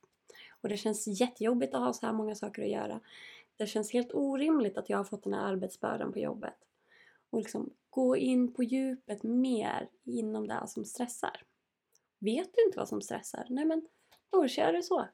Och 0.61 0.69
det 0.69 0.77
känns 0.77 1.21
jättejobbigt 1.21 1.73
att 1.73 1.81
ha 1.81 1.93
så 1.93 2.05
här 2.05 2.13
många 2.13 2.35
saker 2.35 2.61
att 2.61 2.69
göra. 2.69 2.99
Det 3.57 3.67
känns 3.67 3.93
helt 3.93 4.13
orimligt 4.13 4.77
att 4.77 4.89
jag 4.89 4.97
har 4.97 5.03
fått 5.03 5.23
den 5.23 5.33
här 5.33 5.41
arbetsbördan 5.41 6.13
på 6.13 6.19
jobbet. 6.19 6.55
Och 7.29 7.39
liksom 7.39 7.69
gå 7.89 8.17
in 8.17 8.53
på 8.53 8.63
djupet 8.63 9.23
mer 9.23 9.89
inom 10.05 10.47
det 10.47 10.63
som 10.67 10.85
stressar. 10.85 11.43
Vet 12.19 12.49
du 12.55 12.65
inte 12.65 12.77
vad 12.77 12.89
som 12.89 13.01
stressar? 13.01 13.45
Nej 13.49 13.65
men 13.65 13.87
då 14.29 14.47
kör 14.47 14.73
du 14.73 14.83
så. 14.83 15.07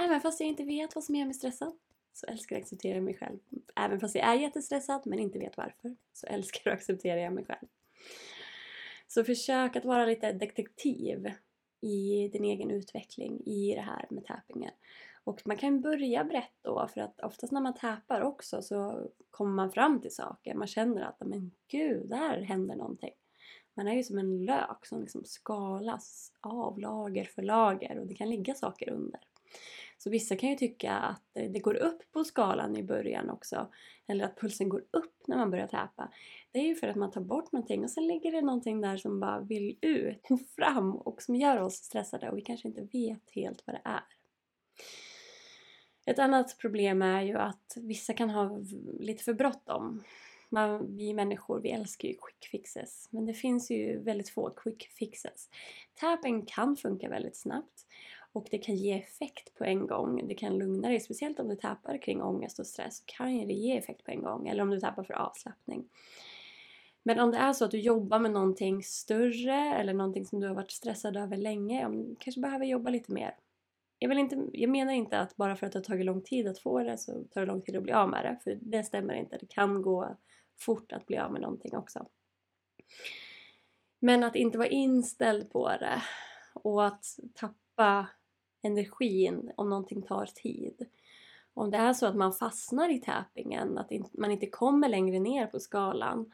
Även 0.00 0.20
fast 0.20 0.40
jag 0.40 0.48
inte 0.48 0.64
vet 0.64 0.94
vad 0.94 1.04
som 1.04 1.14
gör 1.14 1.24
mig 1.24 1.34
stressad 1.34 1.72
så 2.12 2.26
älskar 2.26 2.56
jag 2.56 2.60
att 2.60 2.64
acceptera 2.64 3.00
mig 3.00 3.14
själv. 3.14 3.38
Även 3.76 4.00
fast 4.00 4.14
jag 4.14 4.28
är 4.28 4.34
jättestressad 4.34 5.02
men 5.04 5.18
inte 5.18 5.38
vet 5.38 5.56
varför 5.56 5.96
så 6.12 6.26
älskar 6.26 6.70
och 6.70 6.74
accepterar 6.74 7.20
jag 7.20 7.32
mig 7.32 7.44
själv. 7.44 7.68
Så 9.08 9.24
försök 9.24 9.76
att 9.76 9.84
vara 9.84 10.06
lite 10.06 10.32
detektiv 10.32 11.32
i 11.80 12.28
din 12.28 12.44
egen 12.44 12.70
utveckling 12.70 13.40
i 13.46 13.74
det 13.74 13.80
här 13.80 14.06
med 14.10 14.24
tappingen. 14.24 14.72
Och 15.24 15.42
man 15.44 15.56
kan 15.56 15.80
börja 15.80 16.24
brett 16.24 16.54
då 16.62 16.88
för 16.94 17.00
att 17.00 17.20
oftast 17.20 17.52
när 17.52 17.60
man 17.60 17.74
tappar 17.74 18.20
också 18.20 18.62
så 18.62 19.08
kommer 19.30 19.52
man 19.52 19.72
fram 19.72 20.00
till 20.00 20.14
saker. 20.14 20.54
Man 20.54 20.66
känner 20.66 21.02
att 21.02 21.20
men 21.20 21.50
gud, 21.68 22.08
där 22.08 22.40
händer 22.40 22.76
någonting. 22.76 23.14
Man 23.74 23.88
är 23.88 23.94
ju 23.94 24.02
som 24.02 24.18
en 24.18 24.44
lök 24.44 24.86
som 24.86 25.00
liksom 25.00 25.24
skalas 25.24 26.32
av 26.40 26.78
lager 26.78 27.24
för 27.24 27.42
lager 27.42 27.98
och 27.98 28.06
det 28.06 28.14
kan 28.14 28.30
ligga 28.30 28.54
saker 28.54 28.90
under. 28.90 29.20
Så 30.02 30.10
vissa 30.10 30.36
kan 30.36 30.48
ju 30.48 30.56
tycka 30.56 30.92
att 30.92 31.22
det 31.32 31.58
går 31.58 31.74
upp 31.74 32.12
på 32.12 32.24
skalan 32.24 32.76
i 32.76 32.82
början 32.82 33.30
också. 33.30 33.68
Eller 34.06 34.24
att 34.24 34.40
pulsen 34.40 34.68
går 34.68 34.84
upp 34.90 35.14
när 35.26 35.36
man 35.36 35.50
börjar 35.50 35.66
täpa. 35.66 36.12
Det 36.52 36.58
är 36.58 36.66
ju 36.66 36.74
för 36.74 36.88
att 36.88 36.96
man 36.96 37.10
tar 37.10 37.20
bort 37.20 37.52
någonting 37.52 37.84
och 37.84 37.90
sen 37.90 38.06
ligger 38.06 38.32
det 38.32 38.40
någonting 38.40 38.80
där 38.80 38.96
som 38.96 39.20
bara 39.20 39.40
vill 39.40 39.78
ut 39.80 40.30
och 40.30 40.40
fram 40.56 40.96
och 40.96 41.22
som 41.22 41.36
gör 41.36 41.60
oss 41.60 41.74
stressade 41.74 42.30
och 42.30 42.38
vi 42.38 42.42
kanske 42.42 42.68
inte 42.68 42.88
vet 42.92 43.30
helt 43.30 43.62
vad 43.66 43.76
det 43.76 43.82
är. 43.84 44.04
Ett 46.06 46.18
annat 46.18 46.58
problem 46.58 47.02
är 47.02 47.22
ju 47.22 47.36
att 47.36 47.76
vissa 47.76 48.12
kan 48.12 48.30
ha 48.30 48.58
lite 49.00 49.24
för 49.24 49.34
bråttom. 49.34 50.02
vi 50.88 51.14
människor 51.14 51.60
vi 51.60 51.70
älskar 51.70 52.08
ju 52.08 52.14
quick 52.14 52.50
fixes 52.50 53.08
men 53.10 53.26
det 53.26 53.34
finns 53.34 53.70
ju 53.70 53.98
väldigt 53.98 54.28
få 54.28 54.50
quick 54.50 54.82
fixes. 54.82 55.48
Tapping 55.94 56.46
kan 56.46 56.76
funka 56.76 57.08
väldigt 57.08 57.36
snabbt 57.36 57.86
och 58.32 58.48
det 58.50 58.58
kan 58.58 58.76
ge 58.76 58.92
effekt 58.92 59.54
på 59.54 59.64
en 59.64 59.86
gång. 59.86 60.28
Det 60.28 60.34
kan 60.34 60.58
lugna 60.58 60.88
dig, 60.88 61.00
speciellt 61.00 61.40
om 61.40 61.48
du 61.48 61.56
tappar 61.56 62.02
kring 62.02 62.22
ångest 62.22 62.58
och 62.58 62.66
stress. 62.66 63.02
kan 63.06 63.46
det 63.46 63.54
ge 63.54 63.78
effekt 63.78 64.04
på 64.04 64.10
en 64.10 64.22
gång. 64.22 64.48
Eller 64.48 64.62
om 64.62 64.70
du 64.70 64.80
tappar 64.80 65.02
för 65.02 65.14
avslappning. 65.14 65.88
Men 67.02 67.18
om 67.18 67.30
det 67.30 67.38
är 67.38 67.52
så 67.52 67.64
att 67.64 67.70
du 67.70 67.80
jobbar 67.80 68.18
med 68.18 68.30
någonting 68.30 68.82
större 68.82 69.74
eller 69.74 69.94
någonting 69.94 70.26
som 70.26 70.40
du 70.40 70.48
har 70.48 70.54
varit 70.54 70.70
stressad 70.70 71.16
över 71.16 71.36
länge, 71.36 71.86
om 71.86 71.96
du 71.96 72.16
kanske 72.18 72.40
behöver 72.40 72.64
jobba 72.64 72.90
lite 72.90 73.12
mer. 73.12 73.36
Jag, 73.98 74.08
vill 74.08 74.18
inte, 74.18 74.48
jag 74.52 74.70
menar 74.70 74.92
inte 74.92 75.18
att 75.18 75.36
bara 75.36 75.56
för 75.56 75.66
att 75.66 75.72
det 75.72 75.78
har 75.78 75.84
tagit 75.84 76.06
lång 76.06 76.22
tid 76.22 76.48
att 76.48 76.58
få 76.58 76.82
det 76.82 76.98
så 76.98 77.24
tar 77.24 77.40
det 77.40 77.46
lång 77.46 77.62
tid 77.62 77.76
att 77.76 77.82
bli 77.82 77.92
av 77.92 78.08
med 78.08 78.24
det. 78.24 78.38
För 78.44 78.58
det 78.60 78.84
stämmer 78.84 79.14
inte. 79.14 79.36
Det 79.36 79.48
kan 79.48 79.82
gå 79.82 80.16
fort 80.58 80.92
att 80.92 81.06
bli 81.06 81.18
av 81.18 81.32
med 81.32 81.42
någonting 81.42 81.76
också. 81.76 82.06
Men 83.98 84.24
att 84.24 84.36
inte 84.36 84.58
vara 84.58 84.68
inställd 84.68 85.50
på 85.50 85.68
det 85.68 86.02
och 86.54 86.86
att 86.86 87.04
tappa 87.34 88.08
energin 88.62 89.50
om 89.56 89.70
någonting 89.70 90.02
tar 90.02 90.26
tid. 90.26 90.86
Om 91.54 91.70
det 91.70 91.76
är 91.76 91.92
så 91.92 92.06
att 92.06 92.16
man 92.16 92.32
fastnar 92.32 92.94
i 92.94 93.00
tappingen, 93.00 93.78
att 93.78 93.90
man 94.12 94.30
inte 94.30 94.46
kommer 94.46 94.88
längre 94.88 95.18
ner 95.18 95.46
på 95.46 95.60
skalan, 95.60 96.32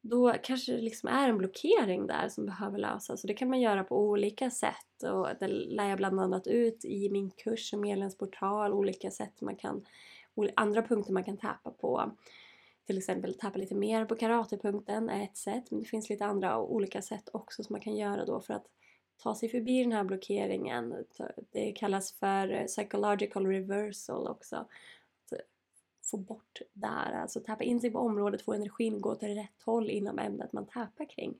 då 0.00 0.34
kanske 0.42 0.72
det 0.72 0.80
liksom 0.80 1.08
är 1.08 1.28
en 1.28 1.38
blockering 1.38 2.06
där 2.06 2.28
som 2.28 2.46
behöver 2.46 2.78
lösas. 2.78 3.24
Och 3.24 3.28
det 3.28 3.34
kan 3.34 3.50
man 3.50 3.60
göra 3.60 3.84
på 3.84 3.98
olika 4.00 4.50
sätt 4.50 5.02
och 5.02 5.28
det 5.40 5.48
lär 5.48 5.88
jag 5.88 5.98
bland 5.98 6.20
annat 6.20 6.46
ut 6.46 6.84
i 6.84 7.10
min 7.10 7.30
kurs 7.30 7.72
och 7.72 7.78
medlemsportal, 7.78 8.72
olika 8.72 9.10
sätt 9.10 9.40
man 9.40 9.56
kan, 9.56 9.84
andra 10.56 10.82
punkter 10.82 11.12
man 11.12 11.24
kan 11.24 11.36
tappa 11.36 11.70
på. 11.70 12.12
Till 12.86 12.98
exempel 12.98 13.34
tappa 13.34 13.58
lite 13.58 13.74
mer 13.74 14.04
på 14.04 14.16
karatepunkten 14.16 15.08
är 15.08 15.24
ett 15.24 15.36
sätt 15.36 15.70
men 15.70 15.80
det 15.80 15.86
finns 15.86 16.10
lite 16.10 16.24
andra 16.24 16.58
olika 16.58 17.02
sätt 17.02 17.28
också 17.32 17.62
som 17.62 17.74
man 17.74 17.80
kan 17.80 17.96
göra 17.96 18.24
då 18.24 18.40
för 18.40 18.54
att 18.54 18.66
ta 19.18 19.34
sig 19.34 19.48
förbi 19.48 19.82
den 19.82 19.92
här 19.92 20.04
blockeringen. 20.04 21.04
Det 21.50 21.72
kallas 21.72 22.12
för 22.12 22.52
eh, 22.52 22.64
psychological 22.64 23.46
reversal 23.46 24.26
också 24.26 24.56
eh, 25.32 25.38
få 26.10 26.16
bort 26.16 26.60
där. 26.72 27.12
Alltså 27.12 27.40
tappa 27.40 27.64
in 27.64 27.80
sig 27.80 27.90
på 27.90 27.98
området, 27.98 28.42
få 28.42 28.52
energin 28.52 29.00
gå 29.00 29.14
till 29.14 29.34
rätt 29.34 29.62
håll 29.64 29.90
inom 29.90 30.18
ämnet 30.18 30.52
man 30.52 30.66
tappar 30.66 31.04
kring. 31.04 31.34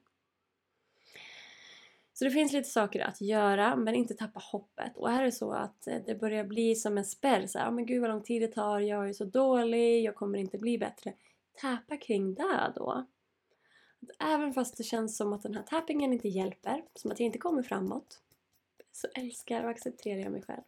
Så 2.12 2.24
det 2.24 2.30
finns 2.30 2.52
lite 2.52 2.68
saker 2.68 3.00
att 3.00 3.20
göra 3.20 3.76
men 3.76 3.94
inte 3.94 4.14
tappa 4.14 4.40
hoppet. 4.52 4.96
Och 4.96 5.10
är 5.10 5.22
det 5.22 5.32
så 5.32 5.52
att 5.52 5.86
eh, 5.86 5.96
det 6.06 6.14
börjar 6.14 6.44
bli 6.44 6.74
som 6.74 6.98
en 6.98 7.04
spärr, 7.04 7.46
så 7.46 7.58
här, 7.58 7.70
men 7.70 7.86
gud 7.86 8.00
vad 8.00 8.10
lång 8.10 8.22
tid 8.22 8.42
det 8.42 8.48
tar, 8.48 8.80
jag 8.80 9.08
är 9.08 9.12
så 9.12 9.24
dålig, 9.24 10.04
jag 10.04 10.14
kommer 10.14 10.38
inte 10.38 10.58
bli 10.58 10.78
bättre. 10.78 11.12
Tappa 11.60 11.96
kring 11.96 12.34
det 12.34 12.72
då. 12.76 13.06
Även 14.18 14.54
fast 14.54 14.76
det 14.76 14.84
känns 14.84 15.16
som 15.16 15.32
att 15.32 15.42
den 15.42 15.54
här 15.54 15.62
tappingen 15.62 16.12
inte 16.12 16.28
hjälper, 16.28 16.84
som 16.94 17.10
att 17.10 17.20
jag 17.20 17.26
inte 17.26 17.38
kommer 17.38 17.62
framåt, 17.62 18.22
så 18.92 19.08
älskar 19.14 19.64
och 19.64 19.70
accepterar 19.70 20.20
jag 20.20 20.32
mig 20.32 20.42
själv. 20.42 20.62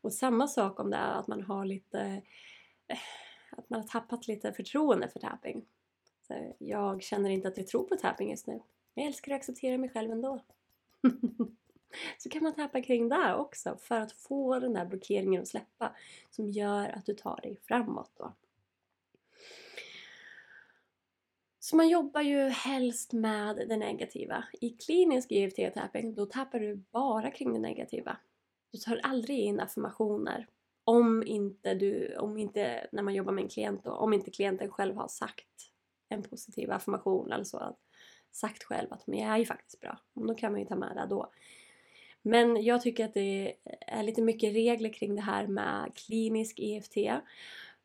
Och 0.00 0.12
samma 0.12 0.48
sak 0.48 0.80
om 0.80 0.90
det 0.90 0.96
är 0.96 1.12
att 1.12 1.26
man 1.26 1.42
har 1.42 1.64
lite 1.64 2.22
eh, 2.86 2.98
att 3.50 3.70
man 3.70 3.80
har 3.80 3.88
tappat 3.88 4.28
lite 4.28 4.52
förtroende 4.52 5.08
för 5.08 5.20
tapping. 5.20 5.66
Så 6.26 6.54
jag 6.58 7.02
känner 7.02 7.30
inte 7.30 7.48
att 7.48 7.56
jag 7.56 7.66
tror 7.66 7.84
på 7.84 7.96
tapping 7.96 8.30
just 8.30 8.46
nu. 8.46 8.62
Jag 8.94 9.06
älskar 9.06 9.32
att 9.32 9.40
acceptera 9.40 9.78
mig 9.78 9.90
själv 9.90 10.10
ändå. 10.10 10.40
så 12.18 12.28
kan 12.28 12.42
man 12.42 12.54
tappa 12.54 12.82
kring 12.82 13.08
det 13.08 13.34
också 13.34 13.76
för 13.76 14.00
att 14.00 14.12
få 14.12 14.58
den 14.58 14.72
där 14.72 14.86
blockeringen 14.86 15.42
att 15.42 15.48
släppa 15.48 15.96
som 16.30 16.50
gör 16.50 16.88
att 16.88 17.06
du 17.06 17.14
tar 17.14 17.40
dig 17.42 17.58
framåt 17.62 18.10
då. 18.16 18.32
Så 21.70 21.76
man 21.76 21.88
jobbar 21.88 22.20
ju 22.20 22.48
helst 22.48 23.12
med 23.12 23.56
det 23.56 23.76
negativa. 23.76 24.44
I 24.60 24.70
klinisk 24.70 25.30
EFT-tapping 25.30 26.14
då 26.14 26.26
tappar 26.26 26.60
du 26.60 26.76
bara 26.76 27.30
kring 27.30 27.52
det 27.52 27.58
negativa. 27.58 28.16
Du 28.72 28.78
tar 28.78 29.00
aldrig 29.02 29.38
in 29.38 29.60
affirmationer 29.60 30.46
om 30.84 31.22
inte 31.26 31.74
du, 31.74 32.16
om 32.16 32.38
inte 32.38 32.86
när 32.92 33.02
man 33.02 33.14
jobbar 33.14 33.32
med 33.32 33.42
en 33.42 33.48
klient 33.48 33.84
då, 33.84 33.90
om 33.90 34.12
inte 34.12 34.30
klienten 34.30 34.70
själv 34.70 34.96
har 34.96 35.08
sagt 35.08 35.46
en 36.08 36.22
positiv 36.22 36.72
affirmation 36.72 37.32
alltså 37.32 37.76
sagt 38.32 38.62
själv 38.62 38.92
att 38.92 39.06
men 39.06 39.18
jag 39.18 39.30
är 39.30 39.38
ju 39.38 39.44
faktiskt 39.44 39.80
bra, 39.80 39.98
då 40.14 40.34
kan 40.34 40.52
man 40.52 40.60
ju 40.60 40.66
ta 40.66 40.76
med 40.76 40.96
det 40.96 41.06
då. 41.10 41.30
Men 42.22 42.64
jag 42.64 42.82
tycker 42.82 43.04
att 43.04 43.14
det 43.14 43.54
är 43.86 44.02
lite 44.02 44.22
mycket 44.22 44.54
regler 44.54 44.92
kring 44.92 45.14
det 45.14 45.22
här 45.22 45.46
med 45.46 45.94
klinisk 45.94 46.58
EFT. 46.60 46.96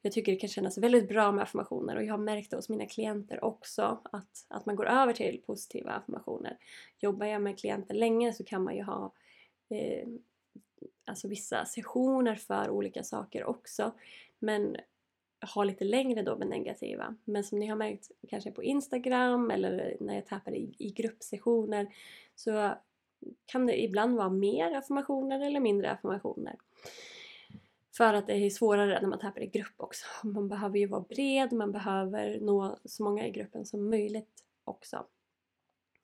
Jag 0.05 0.13
tycker 0.13 0.31
det 0.31 0.37
kan 0.37 0.49
kännas 0.49 0.77
väldigt 0.77 1.09
bra 1.09 1.31
med 1.31 1.43
affirmationer 1.43 1.95
och 1.95 2.03
jag 2.03 2.13
har 2.13 2.17
märkt 2.17 2.49
det 2.49 2.55
hos 2.55 2.69
mina 2.69 2.85
klienter 2.85 3.43
också 3.43 4.01
att, 4.11 4.45
att 4.47 4.65
man 4.65 4.75
går 4.75 4.85
över 4.85 5.13
till 5.13 5.41
positiva 5.45 5.91
affirmationer. 5.91 6.57
Jobbar 6.99 7.25
jag 7.25 7.41
med 7.41 7.59
klienter 7.59 7.93
länge 7.93 8.33
så 8.33 8.43
kan 8.43 8.63
man 8.63 8.75
ju 8.75 8.83
ha 8.83 9.13
eh, 9.69 10.07
alltså 11.05 11.27
vissa 11.27 11.65
sessioner 11.65 12.35
för 12.35 12.69
olika 12.69 13.03
saker 13.03 13.43
också. 13.43 13.91
Men 14.39 14.77
ha 15.55 15.63
lite 15.63 15.83
längre 15.83 16.21
då 16.21 16.37
med 16.37 16.47
negativa. 16.47 17.15
Men 17.23 17.43
som 17.43 17.59
ni 17.59 17.67
har 17.67 17.75
märkt 17.75 18.11
kanske 18.29 18.51
på 18.51 18.63
Instagram 18.63 19.51
eller 19.51 19.97
när 19.99 20.15
jag 20.15 20.27
tappar 20.27 20.55
i, 20.55 20.75
i 20.77 20.89
gruppsessioner 20.91 21.95
så 22.35 22.73
kan 23.45 23.65
det 23.65 23.83
ibland 23.83 24.17
vara 24.17 24.29
mer 24.29 24.75
affirmationer 24.75 25.45
eller 25.45 25.59
mindre 25.59 25.91
affirmationer. 25.91 26.55
För 27.97 28.13
att 28.13 28.27
det 28.27 28.33
är 28.33 28.49
svårare 28.49 29.01
när 29.01 29.09
man 29.09 29.19
tappar 29.19 29.41
i 29.41 29.47
grupp 29.47 29.73
också. 29.77 30.05
Man 30.27 30.47
behöver 30.47 30.79
ju 30.79 30.87
vara 30.87 31.01
bred, 31.01 31.53
man 31.53 31.71
behöver 31.71 32.39
nå 32.39 32.79
så 32.85 33.03
många 33.03 33.27
i 33.27 33.31
gruppen 33.31 33.65
som 33.65 33.89
möjligt 33.89 34.43
också. 34.63 35.05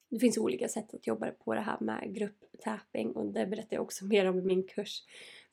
Det 0.09 0.19
finns 0.19 0.37
olika 0.37 0.67
sätt 0.67 0.93
att 0.93 1.07
jobba 1.07 1.31
på 1.31 1.53
det 1.53 1.61
här 1.61 1.77
med 1.79 2.15
grupptapping 2.15 3.11
och 3.11 3.25
det 3.25 3.45
berättar 3.45 3.75
jag 3.75 3.83
också 3.83 4.05
mer 4.11 4.25
om 4.25 4.39
i 4.39 4.41
min 4.41 4.63
kurs. 4.63 5.03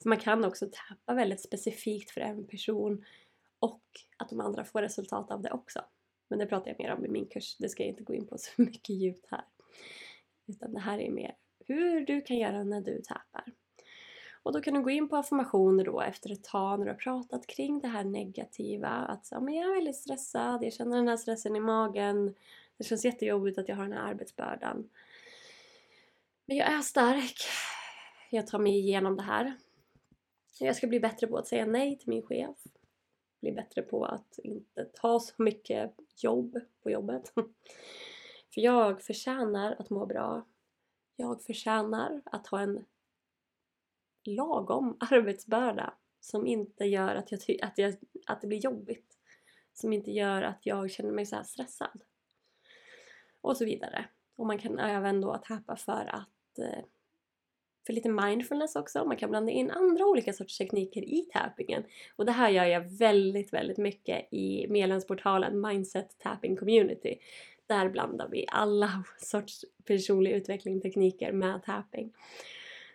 För 0.03 0.09
man 0.09 0.19
kan 0.19 0.45
också 0.45 0.69
tappa 0.89 1.15
väldigt 1.15 1.41
specifikt 1.41 2.11
för 2.11 2.21
en 2.21 2.47
person 2.47 3.05
och 3.59 3.83
att 4.17 4.29
de 4.29 4.41
andra 4.41 4.65
får 4.65 4.83
resultat 4.83 5.31
av 5.31 5.43
det 5.43 5.51
också. 5.51 5.85
Men 6.29 6.39
det 6.39 6.47
pratar 6.47 6.71
jag 6.71 6.79
mer 6.79 6.93
om 6.93 7.05
i 7.05 7.09
min 7.09 7.27
kurs, 7.27 7.57
det 7.57 7.69
ska 7.69 7.83
jag 7.83 7.91
inte 7.91 8.03
gå 8.03 8.15
in 8.15 8.27
på 8.27 8.39
så 8.39 8.51
mycket 8.63 8.91
djupt 8.91 9.27
här. 9.31 9.45
Utan 10.47 10.73
det 10.73 10.81
här 10.81 10.99
är 10.99 11.11
mer 11.11 11.37
hur 11.67 12.07
du 12.07 12.21
kan 12.21 12.37
göra 12.37 12.65
när 12.65 12.81
du 12.81 13.03
tappar. 13.03 13.53
Och 14.43 14.53
då 14.53 14.61
kan 14.61 14.75
du 14.75 14.83
gå 14.83 14.91
in 14.91 15.09
på 15.09 15.17
affirmationer 15.17 15.85
då 15.85 16.01
efter 16.01 16.33
ett 16.33 16.45
tag 16.45 16.79
när 16.79 16.87
du 16.87 16.93
har 16.93 16.99
pratat 16.99 17.47
kring 17.47 17.81
det 17.81 17.89
här 17.89 18.05
negativa. 18.05 18.89
Att 18.89 19.29
ja, 19.31 19.41
men 19.41 19.55
jag 19.55 19.71
är 19.71 19.75
väldigt 19.75 19.97
stressad, 19.97 20.65
jag 20.65 20.73
känner 20.73 20.97
den 20.97 21.09
här 21.09 21.17
stressen 21.17 21.57
i 21.57 21.61
magen. 21.61 22.35
Det 22.77 22.85
känns 22.85 23.05
jättejobbigt 23.05 23.59
att 23.59 23.69
jag 23.69 23.77
har 23.77 23.85
den 23.85 23.93
här 23.93 24.11
arbetsbördan. 24.11 24.89
Men 26.47 26.57
jag 26.57 26.73
är 26.73 26.81
stark. 26.81 27.37
Jag 28.31 28.47
tar 28.47 28.59
mig 28.59 28.79
igenom 28.79 29.17
det 29.17 29.23
här. 29.23 29.57
Jag 30.61 30.77
ska 30.77 30.87
bli 30.87 31.01
bättre 31.01 31.27
på 31.27 31.39
att 31.39 31.47
säga 31.47 31.67
nej 31.67 31.99
till 31.99 32.09
min 32.09 32.23
chef. 32.23 32.57
Bli 33.41 33.53
bättre 33.53 33.83
på 33.83 34.05
att 34.05 34.39
inte 34.39 34.85
ta 34.85 35.21
så 35.21 35.43
mycket 35.43 35.95
jobb 36.17 36.61
på 36.83 36.91
jobbet. 36.91 37.33
För 38.55 38.61
jag 38.61 39.03
förtjänar 39.03 39.77
att 39.79 39.91
må 39.91 40.07
bra. 40.07 40.47
Jag 41.17 41.43
förtjänar 41.43 42.23
att 42.25 42.47
ha 42.47 42.61
en 42.61 42.85
lagom 44.29 44.97
arbetsbörda 45.01 45.95
som 46.21 46.47
inte 46.47 46.85
gör 46.85 47.15
att, 47.15 47.33
jag 47.33 47.41
att, 47.63 47.79
jag, 47.79 47.95
att 48.27 48.41
det 48.41 48.47
blir 48.47 48.59
jobbigt. 48.59 49.19
Som 49.73 49.93
inte 49.93 50.11
gör 50.11 50.43
att 50.43 50.67
jag 50.67 50.91
känner 50.91 51.13
mig 51.13 51.27
så 51.27 51.43
stressad 51.45 52.03
och 53.41 53.57
så 53.57 53.65
vidare. 53.65 54.05
Och 54.37 54.47
man 54.47 54.59
kan 54.59 54.79
även 54.79 55.21
då 55.21 55.37
tappa 55.37 55.77
för 55.77 56.11
att 56.15 56.59
eh, 56.59 56.85
för 57.89 57.93
lite 57.93 58.09
mindfulness 58.09 58.77
också. 58.77 59.05
Man 59.05 59.17
kan 59.17 59.31
blanda 59.31 59.53
in 59.53 59.71
andra 59.71 60.07
olika 60.07 60.33
sorters 60.33 60.59
tekniker 60.59 61.03
i 61.03 61.29
tappingen. 61.33 61.85
Och 62.17 62.27
det 62.27 62.33
här 62.33 62.51
gör 62.51 62.65
jag 62.65 62.81
väldigt, 62.81 63.53
väldigt 63.53 63.79
mycket 63.79 64.33
i 64.33 64.67
medlemsportalen 64.69 65.61
Mindset 65.61 66.19
Tapping 66.19 66.57
Community. 66.57 67.19
Där 67.67 67.89
blandar 67.89 68.29
vi 68.29 68.47
alla 68.49 69.05
sorts 69.19 69.65
personlig 69.85 70.33
utveckling 70.33 70.81
tekniker 70.81 71.33
med 71.33 71.63
tapping. 71.63 72.13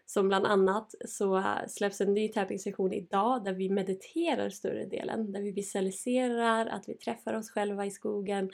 Som 0.06 0.28
bland 0.28 0.46
annat 0.46 0.96
så 1.06 1.44
släpps 1.68 2.02
en 2.02 2.14
ny 2.14 2.28
tapping-session 2.28 2.94
idag 2.94 3.44
där 3.44 3.54
vi 3.54 3.70
mediterar 3.70 4.50
större 4.50 4.86
delen. 4.86 5.32
Där 5.32 5.42
vi 5.42 5.52
visualiserar 5.52 6.66
att 6.66 6.90
vi 6.90 6.94
träffar 6.94 7.34
oss 7.34 7.50
själva 7.50 7.86
i 7.86 7.92
skogen 7.92 8.50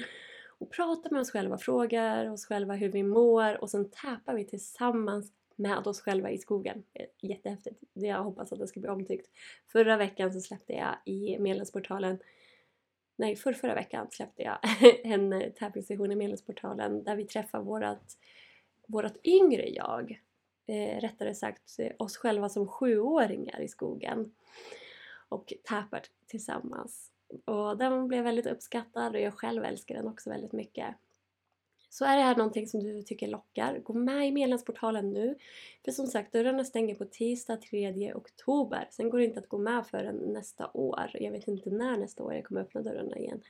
och 0.59 0.71
pratar 0.71 1.11
med 1.11 1.21
oss 1.21 1.31
själva, 1.31 1.57
frågar 1.57 2.31
oss 2.31 2.45
själva 2.45 2.73
hur 2.73 2.91
vi 2.91 3.03
mår 3.03 3.61
och 3.61 3.69
sen 3.69 3.89
tappar 3.89 4.33
vi 4.33 4.45
tillsammans 4.45 5.31
med 5.55 5.87
oss 5.87 6.01
själva 6.01 6.31
i 6.31 6.37
skogen. 6.37 6.83
Eh, 6.93 7.05
jättehäftigt. 7.29 7.83
Jag 7.93 8.23
hoppas 8.23 8.53
att 8.53 8.59
det 8.59 8.67
ska 8.67 8.79
bli 8.79 8.89
omtyckt. 8.89 9.27
Förra 9.71 9.97
veckan 9.97 10.33
så 10.33 10.41
släppte 10.41 10.73
jag 10.73 10.95
i 11.05 11.39
medlemsportalen 11.39 12.17
Nej, 13.19 13.35
för 13.35 13.53
förra 13.53 13.75
veckan 13.75 14.07
släppte 14.11 14.43
jag 14.43 14.57
en 15.03 15.33
eh, 15.33 15.49
tävlingssession 15.49 16.11
i 16.11 16.15
medlemsportalen 16.15 17.03
där 17.03 17.15
vi 17.15 17.25
träffar 17.25 17.61
vårat, 17.61 18.17
vårat 18.87 19.17
yngre 19.23 19.69
jag. 19.69 20.21
Eh, 20.69 20.99
rättare 21.01 21.35
sagt 21.35 21.79
eh, 21.79 21.91
oss 21.97 22.17
själva 22.17 22.49
som 22.49 22.67
sjuåringar 22.67 23.61
i 23.61 23.67
skogen. 23.67 24.33
Och 25.29 25.53
tappar 25.63 26.01
tillsammans. 26.27 27.11
Och 27.45 27.77
den 27.77 28.07
blev 28.07 28.23
väldigt 28.23 28.45
uppskattad 28.47 29.15
och 29.15 29.21
jag 29.21 29.33
själv 29.33 29.63
älskar 29.63 29.95
den 29.95 30.07
också 30.07 30.29
väldigt 30.29 30.51
mycket. 30.51 30.95
Så 31.89 32.05
är 32.05 32.17
det 32.17 32.23
här 32.23 32.35
någonting 32.35 32.67
som 32.67 32.83
du 32.83 33.01
tycker 33.01 33.27
lockar, 33.27 33.79
gå 33.79 33.93
med 33.93 34.27
i 34.27 34.31
medlemsportalen 34.31 35.09
nu. 35.09 35.35
För 35.85 35.91
som 35.91 36.07
sagt, 36.07 36.33
dörrarna 36.33 36.63
stänger 36.63 36.95
på 36.95 37.05
tisdag 37.05 37.57
3 37.57 38.13
oktober. 38.13 38.87
Sen 38.91 39.09
går 39.09 39.17
det 39.17 39.25
inte 39.25 39.39
att 39.39 39.49
gå 39.49 39.57
med 39.57 39.87
förrän 39.87 40.15
nästa 40.15 40.69
år. 40.73 41.09
Jag 41.13 41.31
vet 41.31 41.47
inte 41.47 41.69
när 41.69 41.97
nästa 41.97 42.23
år 42.23 42.33
jag 42.33 42.45
kommer 42.45 42.61
öppna 42.61 42.81
dörrarna 42.81 43.17
igen. 43.17 43.41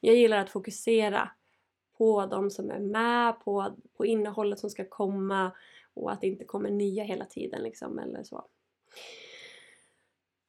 Jag 0.00 0.16
gillar 0.16 0.38
att 0.38 0.50
fokusera 0.50 1.30
på 1.98 2.26
de 2.26 2.50
som 2.50 2.70
är 2.70 2.78
med, 2.78 3.40
på, 3.40 3.76
på 3.96 4.06
innehållet 4.06 4.58
som 4.58 4.70
ska 4.70 4.84
komma 4.84 5.52
och 5.98 6.12
att 6.12 6.20
det 6.20 6.26
inte 6.26 6.44
kommer 6.44 6.70
nya 6.70 7.04
hela 7.04 7.24
tiden 7.24 7.62
liksom 7.62 7.98
eller 7.98 8.22
så. 8.22 8.44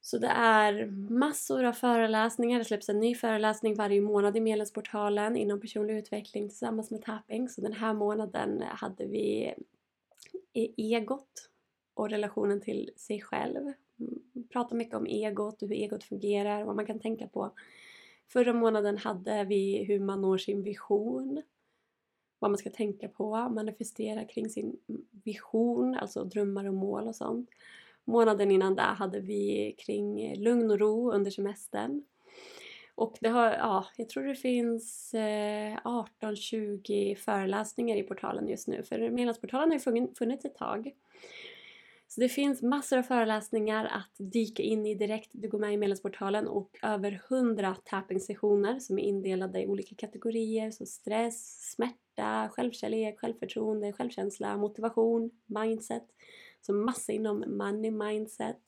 Så 0.02 0.18
det 0.18 0.28
är 0.28 0.86
massor 1.10 1.64
av 1.64 1.74
föreläsningar. 1.74 2.60
Det 2.60 2.66
släpps 2.66 2.90
en 2.90 3.00
ny 3.00 3.16
föreläsning 3.16 3.76
varje 3.76 4.02
månad 4.02 4.38
i 4.38 4.40
medlemsportalen 4.40 5.36
inom 5.36 5.62
personlig 5.62 5.98
utveckling 5.98 6.50
tillsammans 6.50 6.92
med 6.92 7.02
tapping. 7.02 7.50
Så 7.50 7.62
den 7.62 7.74
här 7.74 7.94
månaden 7.94 8.62
hade 8.62 9.06
vi 9.06 9.54
e-, 10.54 10.74
egot 10.78 11.50
och 11.94 12.10
relationen 12.10 12.62
till 12.62 12.92
sig 12.96 13.22
själv. 13.22 13.74
Mm, 14.00 14.48
pratar 14.50 14.76
mycket 14.76 14.96
om 14.96 15.06
egot 15.06 15.62
och 15.62 15.70
hur 15.70 15.76
egot 15.76 16.04
fungerar 16.04 16.62
och 16.62 16.68
vad 16.68 16.76
man 16.76 16.86
kan 16.86 17.00
tänka 17.00 17.28
på. 17.28 17.52
Förra 18.28 18.54
månaden 18.54 18.98
hade 18.98 19.44
vi 19.44 19.84
hur 19.84 20.00
man 20.00 20.22
når 20.22 20.38
sin 20.38 20.64
vision. 20.64 21.42
Vad 22.40 22.52
man 22.52 22.58
ska 22.58 22.70
tänka 22.70 23.08
på, 23.08 23.50
manifestera 23.50 24.26
kring 24.26 24.50
sin 24.50 24.78
vision, 25.24 25.96
alltså 25.96 26.24
drömmar 26.24 26.66
och 26.66 26.74
mål 26.74 27.08
och 27.08 27.16
sånt. 27.16 27.50
Månaden 28.06 28.52
innan 28.52 28.76
det 28.76 28.82
hade 28.82 29.20
vi 29.20 29.76
kring 29.78 30.36
lugn 30.36 30.72
och 30.72 30.80
ro 30.80 31.12
under 31.12 31.32
semestern. 31.32 32.04
Och 32.96 33.18
det 33.22 33.30
har, 33.30 33.52
ja, 33.52 33.86
jag 33.98 34.10
tror 34.10 34.24
det 34.24 34.36
finns 34.36 35.14
eh, 35.14 35.78
18-20 36.22 37.16
föreläsningar 37.16 37.96
i 37.96 38.04
portalen 38.04 38.50
just 38.50 38.68
nu. 38.68 38.84
För 38.84 39.10
Medlemsportalen 39.10 39.70
har 39.72 39.96
ju 39.96 40.08
funnits 40.16 40.46
ett 40.46 40.56
tag. 40.56 40.92
Så 42.12 42.22
det 42.22 42.30
finns 42.30 42.62
massor 42.62 42.98
av 42.98 43.04
föreläsningar 43.04 43.86
att 43.86 44.16
dyka 44.18 44.64
in 44.64 44.86
i 44.86 44.96
direkt. 44.96 45.30
Du 45.34 45.50
går 45.50 45.60
med 45.60 45.74
i 45.74 45.78
medlemsportalen 45.78 46.48
och 46.48 46.80
över 46.84 47.22
100 47.30 47.76
tapping-sessioner 47.86 48.80
som 48.80 49.00
är 49.00 49.04
indelade 49.04 49.62
i 49.62 49.68
olika 49.68 49.96
kategorier. 49.96 50.72
Så 50.72 50.86
stress, 50.86 51.72
smärta, 51.76 52.50
självkärlek, 52.50 53.20
självförtroende, 53.20 53.94
självkänsla, 53.94 54.58
motivation, 54.58 55.32
mindset. 55.46 56.04
Så 56.62 56.74
massa 56.74 57.12
inom 57.12 57.44
money 57.48 57.92
mindset, 57.92 58.62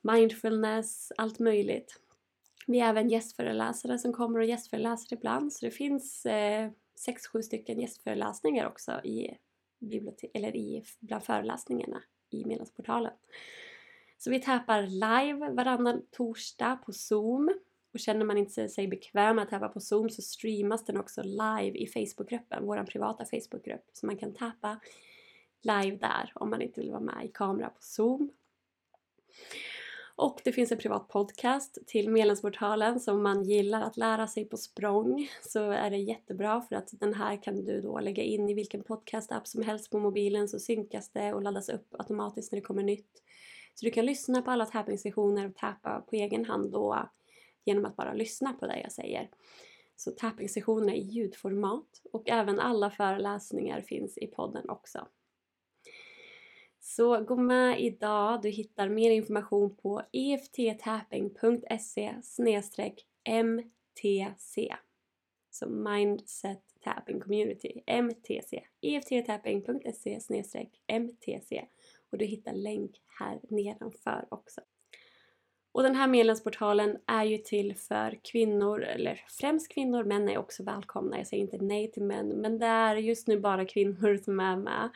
mindfulness, 0.00 1.12
allt 1.16 1.38
möjligt. 1.38 2.00
Vi 2.66 2.80
har 2.80 2.88
även 2.88 3.08
gästföreläsare 3.08 3.98
som 3.98 4.12
kommer 4.12 4.38
och 4.38 4.44
gästföreläser 4.44 5.16
ibland 5.16 5.52
så 5.52 5.64
det 5.66 5.70
finns 5.70 6.26
eh, 6.26 6.70
6-7 7.34 7.42
stycken 7.42 7.80
gästföreläsningar 7.80 8.66
också 8.66 8.92
i, 9.04 9.36
bibliotek 9.80 10.30
eller 10.34 10.56
i, 10.56 10.84
bland 11.00 11.24
föreläsningarna 11.24 12.02
i 12.34 12.44
Medlemsportalen. 12.44 13.12
Så 14.18 14.30
vi 14.30 14.40
tappar 14.40 14.82
live 14.82 15.50
varannan 15.50 16.02
torsdag 16.10 16.76
på 16.86 16.92
Zoom 16.92 17.54
och 17.92 18.00
känner 18.00 18.24
man 18.24 18.38
inte 18.38 18.68
sig 18.68 18.88
bekväm 18.88 19.38
att 19.38 19.50
täpa 19.50 19.68
på 19.68 19.80
Zoom 19.80 20.10
så 20.10 20.22
streamas 20.22 20.84
den 20.84 20.96
också 20.96 21.22
live 21.22 21.78
i 21.78 21.86
Facebookgruppen, 21.86 22.66
vår 22.66 22.84
privata 22.84 23.24
Facebookgrupp. 23.24 23.84
Så 23.92 24.06
man 24.06 24.16
kan 24.16 24.34
tappa 24.34 24.80
live 25.62 25.96
där 25.96 26.32
om 26.34 26.50
man 26.50 26.62
inte 26.62 26.80
vill 26.80 26.90
vara 26.90 27.00
med 27.00 27.24
i 27.24 27.28
kamera 27.28 27.68
på 27.68 27.82
Zoom. 27.82 28.30
Och 30.22 30.40
det 30.44 30.52
finns 30.52 30.72
en 30.72 30.78
privat 30.78 31.08
podcast 31.08 31.78
till 31.86 32.10
medlemsportalen 32.10 33.00
som 33.00 33.22
man 33.22 33.44
gillar 33.44 33.82
att 33.82 33.96
lära 33.96 34.26
sig 34.26 34.44
på 34.44 34.56
språng 34.56 35.28
så 35.42 35.70
är 35.70 35.90
det 35.90 35.96
jättebra 35.96 36.60
för 36.60 36.76
att 36.76 36.88
den 36.92 37.14
här 37.14 37.42
kan 37.42 37.64
du 37.64 37.80
då 37.80 38.00
lägga 38.00 38.22
in 38.22 38.48
i 38.48 38.54
vilken 38.54 38.82
podcastapp 38.82 39.46
som 39.46 39.62
helst 39.62 39.90
på 39.90 39.98
mobilen 39.98 40.48
så 40.48 40.58
synkas 40.58 41.10
det 41.10 41.34
och 41.34 41.42
laddas 41.42 41.68
upp 41.68 41.94
automatiskt 41.98 42.52
när 42.52 42.56
det 42.56 42.66
kommer 42.66 42.82
nytt. 42.82 43.22
Så 43.74 43.84
du 43.84 43.90
kan 43.90 44.06
lyssna 44.06 44.42
på 44.42 44.50
alla 44.50 44.66
tapping-sessioner 44.66 45.48
och 45.48 45.56
tappa 45.56 46.00
på 46.00 46.16
egen 46.16 46.44
hand 46.44 46.72
då 46.72 47.08
genom 47.64 47.84
att 47.84 47.96
bara 47.96 48.12
lyssna 48.12 48.52
på 48.52 48.66
det 48.66 48.80
jag 48.80 48.92
säger. 48.92 49.30
Så 49.96 50.10
tappingsessioner 50.10 50.94
i 50.94 51.02
ljudformat 51.02 52.02
och 52.12 52.30
även 52.30 52.60
alla 52.60 52.90
föreläsningar 52.90 53.80
finns 53.80 54.18
i 54.18 54.26
podden 54.26 54.70
också. 54.70 55.06
Så 56.84 57.20
gå 57.20 57.36
med 57.36 57.80
idag. 57.80 58.42
Du 58.42 58.48
hittar 58.48 58.88
mer 58.88 59.10
information 59.10 59.76
på 59.76 60.02
efttapping.se 60.12 62.14
MTC. 63.24 64.74
Så 65.50 65.68
Mindset 65.68 66.62
Tapping 66.84 67.20
Community, 67.20 67.82
MTC. 67.86 68.62
efttapping.se 68.82 70.20
MTC. 70.86 71.64
Och 72.10 72.18
du 72.18 72.24
hittar 72.24 72.52
länk 72.52 73.02
här 73.18 73.40
nedanför 73.48 74.26
också. 74.28 74.60
Och 75.72 75.82
den 75.82 75.94
här 75.94 76.06
medlemsportalen 76.06 76.98
är 77.06 77.24
ju 77.24 77.38
till 77.38 77.76
för 77.76 78.18
kvinnor, 78.22 78.82
eller 78.82 79.24
främst 79.28 79.72
kvinnor, 79.72 80.04
män 80.04 80.28
är 80.28 80.38
också 80.38 80.62
välkomna. 80.62 81.18
Jag 81.18 81.26
säger 81.26 81.42
inte 81.42 81.58
nej 81.58 81.90
till 81.90 82.02
män, 82.02 82.28
men 82.28 82.58
det 82.58 82.66
är 82.66 82.96
just 82.96 83.26
nu 83.26 83.40
bara 83.40 83.64
kvinnor 83.64 84.16
som 84.16 84.40
är 84.40 84.56
med. 84.56 84.90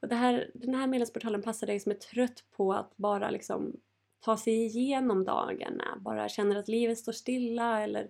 Och 0.00 0.08
det 0.08 0.14
här, 0.14 0.50
den 0.54 0.74
här 0.74 0.86
medlemsportalen 0.86 1.42
passar 1.42 1.66
dig 1.66 1.80
som 1.80 1.92
är 1.92 1.96
trött 1.96 2.44
på 2.56 2.72
att 2.72 2.96
bara 2.96 3.30
liksom 3.30 3.76
ta 4.20 4.36
sig 4.36 4.54
igenom 4.54 5.24
dagarna. 5.24 5.98
Bara 6.00 6.28
känner 6.28 6.56
att 6.56 6.68
livet 6.68 6.98
står 6.98 7.12
stilla 7.12 7.82
eller 7.82 8.08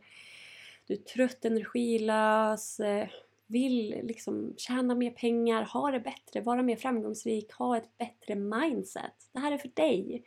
du 0.87 0.95
är 0.95 0.99
trött, 0.99 1.45
energilös, 1.45 2.81
eh, 2.81 3.09
vill 3.47 4.01
liksom 4.03 4.55
tjäna 4.57 4.95
mer 4.95 5.11
pengar, 5.11 5.63
ha 5.63 5.91
det 5.91 6.01
bättre, 6.01 6.41
vara 6.41 6.63
mer 6.63 6.77
framgångsrik, 6.77 7.53
ha 7.53 7.77
ett 7.77 7.99
bättre 7.99 8.35
mindset. 8.35 9.31
Det 9.33 9.41
här 9.41 9.53
är 9.53 9.59
för 9.59 9.71
dig. 9.75 10.25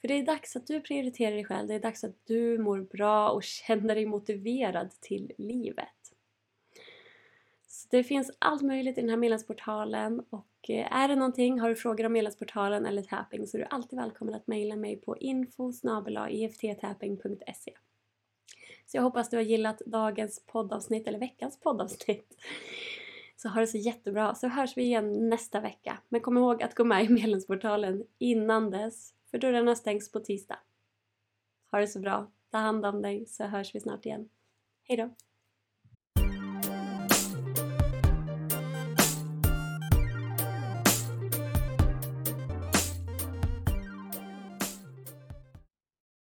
För 0.00 0.08
det 0.08 0.14
är 0.14 0.22
dags 0.22 0.56
att 0.56 0.66
du 0.66 0.80
prioriterar 0.80 1.34
dig 1.34 1.44
själv, 1.44 1.68
det 1.68 1.74
är 1.74 1.80
dags 1.80 2.04
att 2.04 2.26
du 2.26 2.58
mår 2.58 2.80
bra 2.80 3.30
och 3.30 3.42
känner 3.42 3.94
dig 3.94 4.06
motiverad 4.06 4.90
till 5.00 5.32
livet. 5.38 6.01
Så 7.82 7.88
det 7.90 8.04
finns 8.04 8.30
allt 8.38 8.62
möjligt 8.62 8.98
i 8.98 9.00
den 9.00 9.10
här 9.10 9.16
medlemsportalen 9.16 10.20
och 10.30 10.70
eh, 10.70 10.96
är 10.96 11.08
det 11.08 11.16
någonting, 11.16 11.60
har 11.60 11.68
du 11.68 11.76
frågor 11.76 12.06
om 12.06 12.12
medlemsportalen 12.12 12.86
eller 12.86 13.02
tapping 13.02 13.46
så 13.46 13.56
är 13.56 13.58
du 13.58 13.66
alltid 13.70 13.98
välkommen 13.98 14.34
att 14.34 14.46
mejla 14.46 14.76
mig 14.76 14.96
på 14.96 15.18
info 15.18 15.72
Så 18.86 18.96
jag 18.96 19.02
hoppas 19.02 19.30
du 19.30 19.36
har 19.36 19.42
gillat 19.42 19.82
dagens 19.86 20.46
poddavsnitt 20.46 21.08
eller 21.08 21.18
veckans 21.18 21.60
poddavsnitt. 21.60 22.36
Så 23.36 23.48
ha 23.48 23.60
det 23.60 23.66
så 23.66 23.78
jättebra 23.78 24.34
så 24.34 24.48
hörs 24.48 24.76
vi 24.76 24.82
igen 24.82 25.28
nästa 25.28 25.60
vecka. 25.60 25.98
Men 26.08 26.20
kom 26.20 26.36
ihåg 26.36 26.62
att 26.62 26.74
gå 26.74 26.84
med 26.84 27.04
i 27.04 27.08
medlemsportalen 27.08 28.04
innan 28.18 28.70
dess 28.70 29.14
för 29.30 29.38
dörrarna 29.38 29.76
stängs 29.76 30.12
på 30.12 30.20
tisdag. 30.20 30.58
Ha 31.70 31.78
det 31.78 31.86
så 31.86 32.00
bra, 32.00 32.30
ta 32.50 32.58
hand 32.58 32.86
om 32.86 33.02
dig 33.02 33.26
så 33.26 33.44
hörs 33.44 33.74
vi 33.74 33.80
snart 33.80 34.06
igen. 34.06 34.28
Hejdå! 34.82 35.10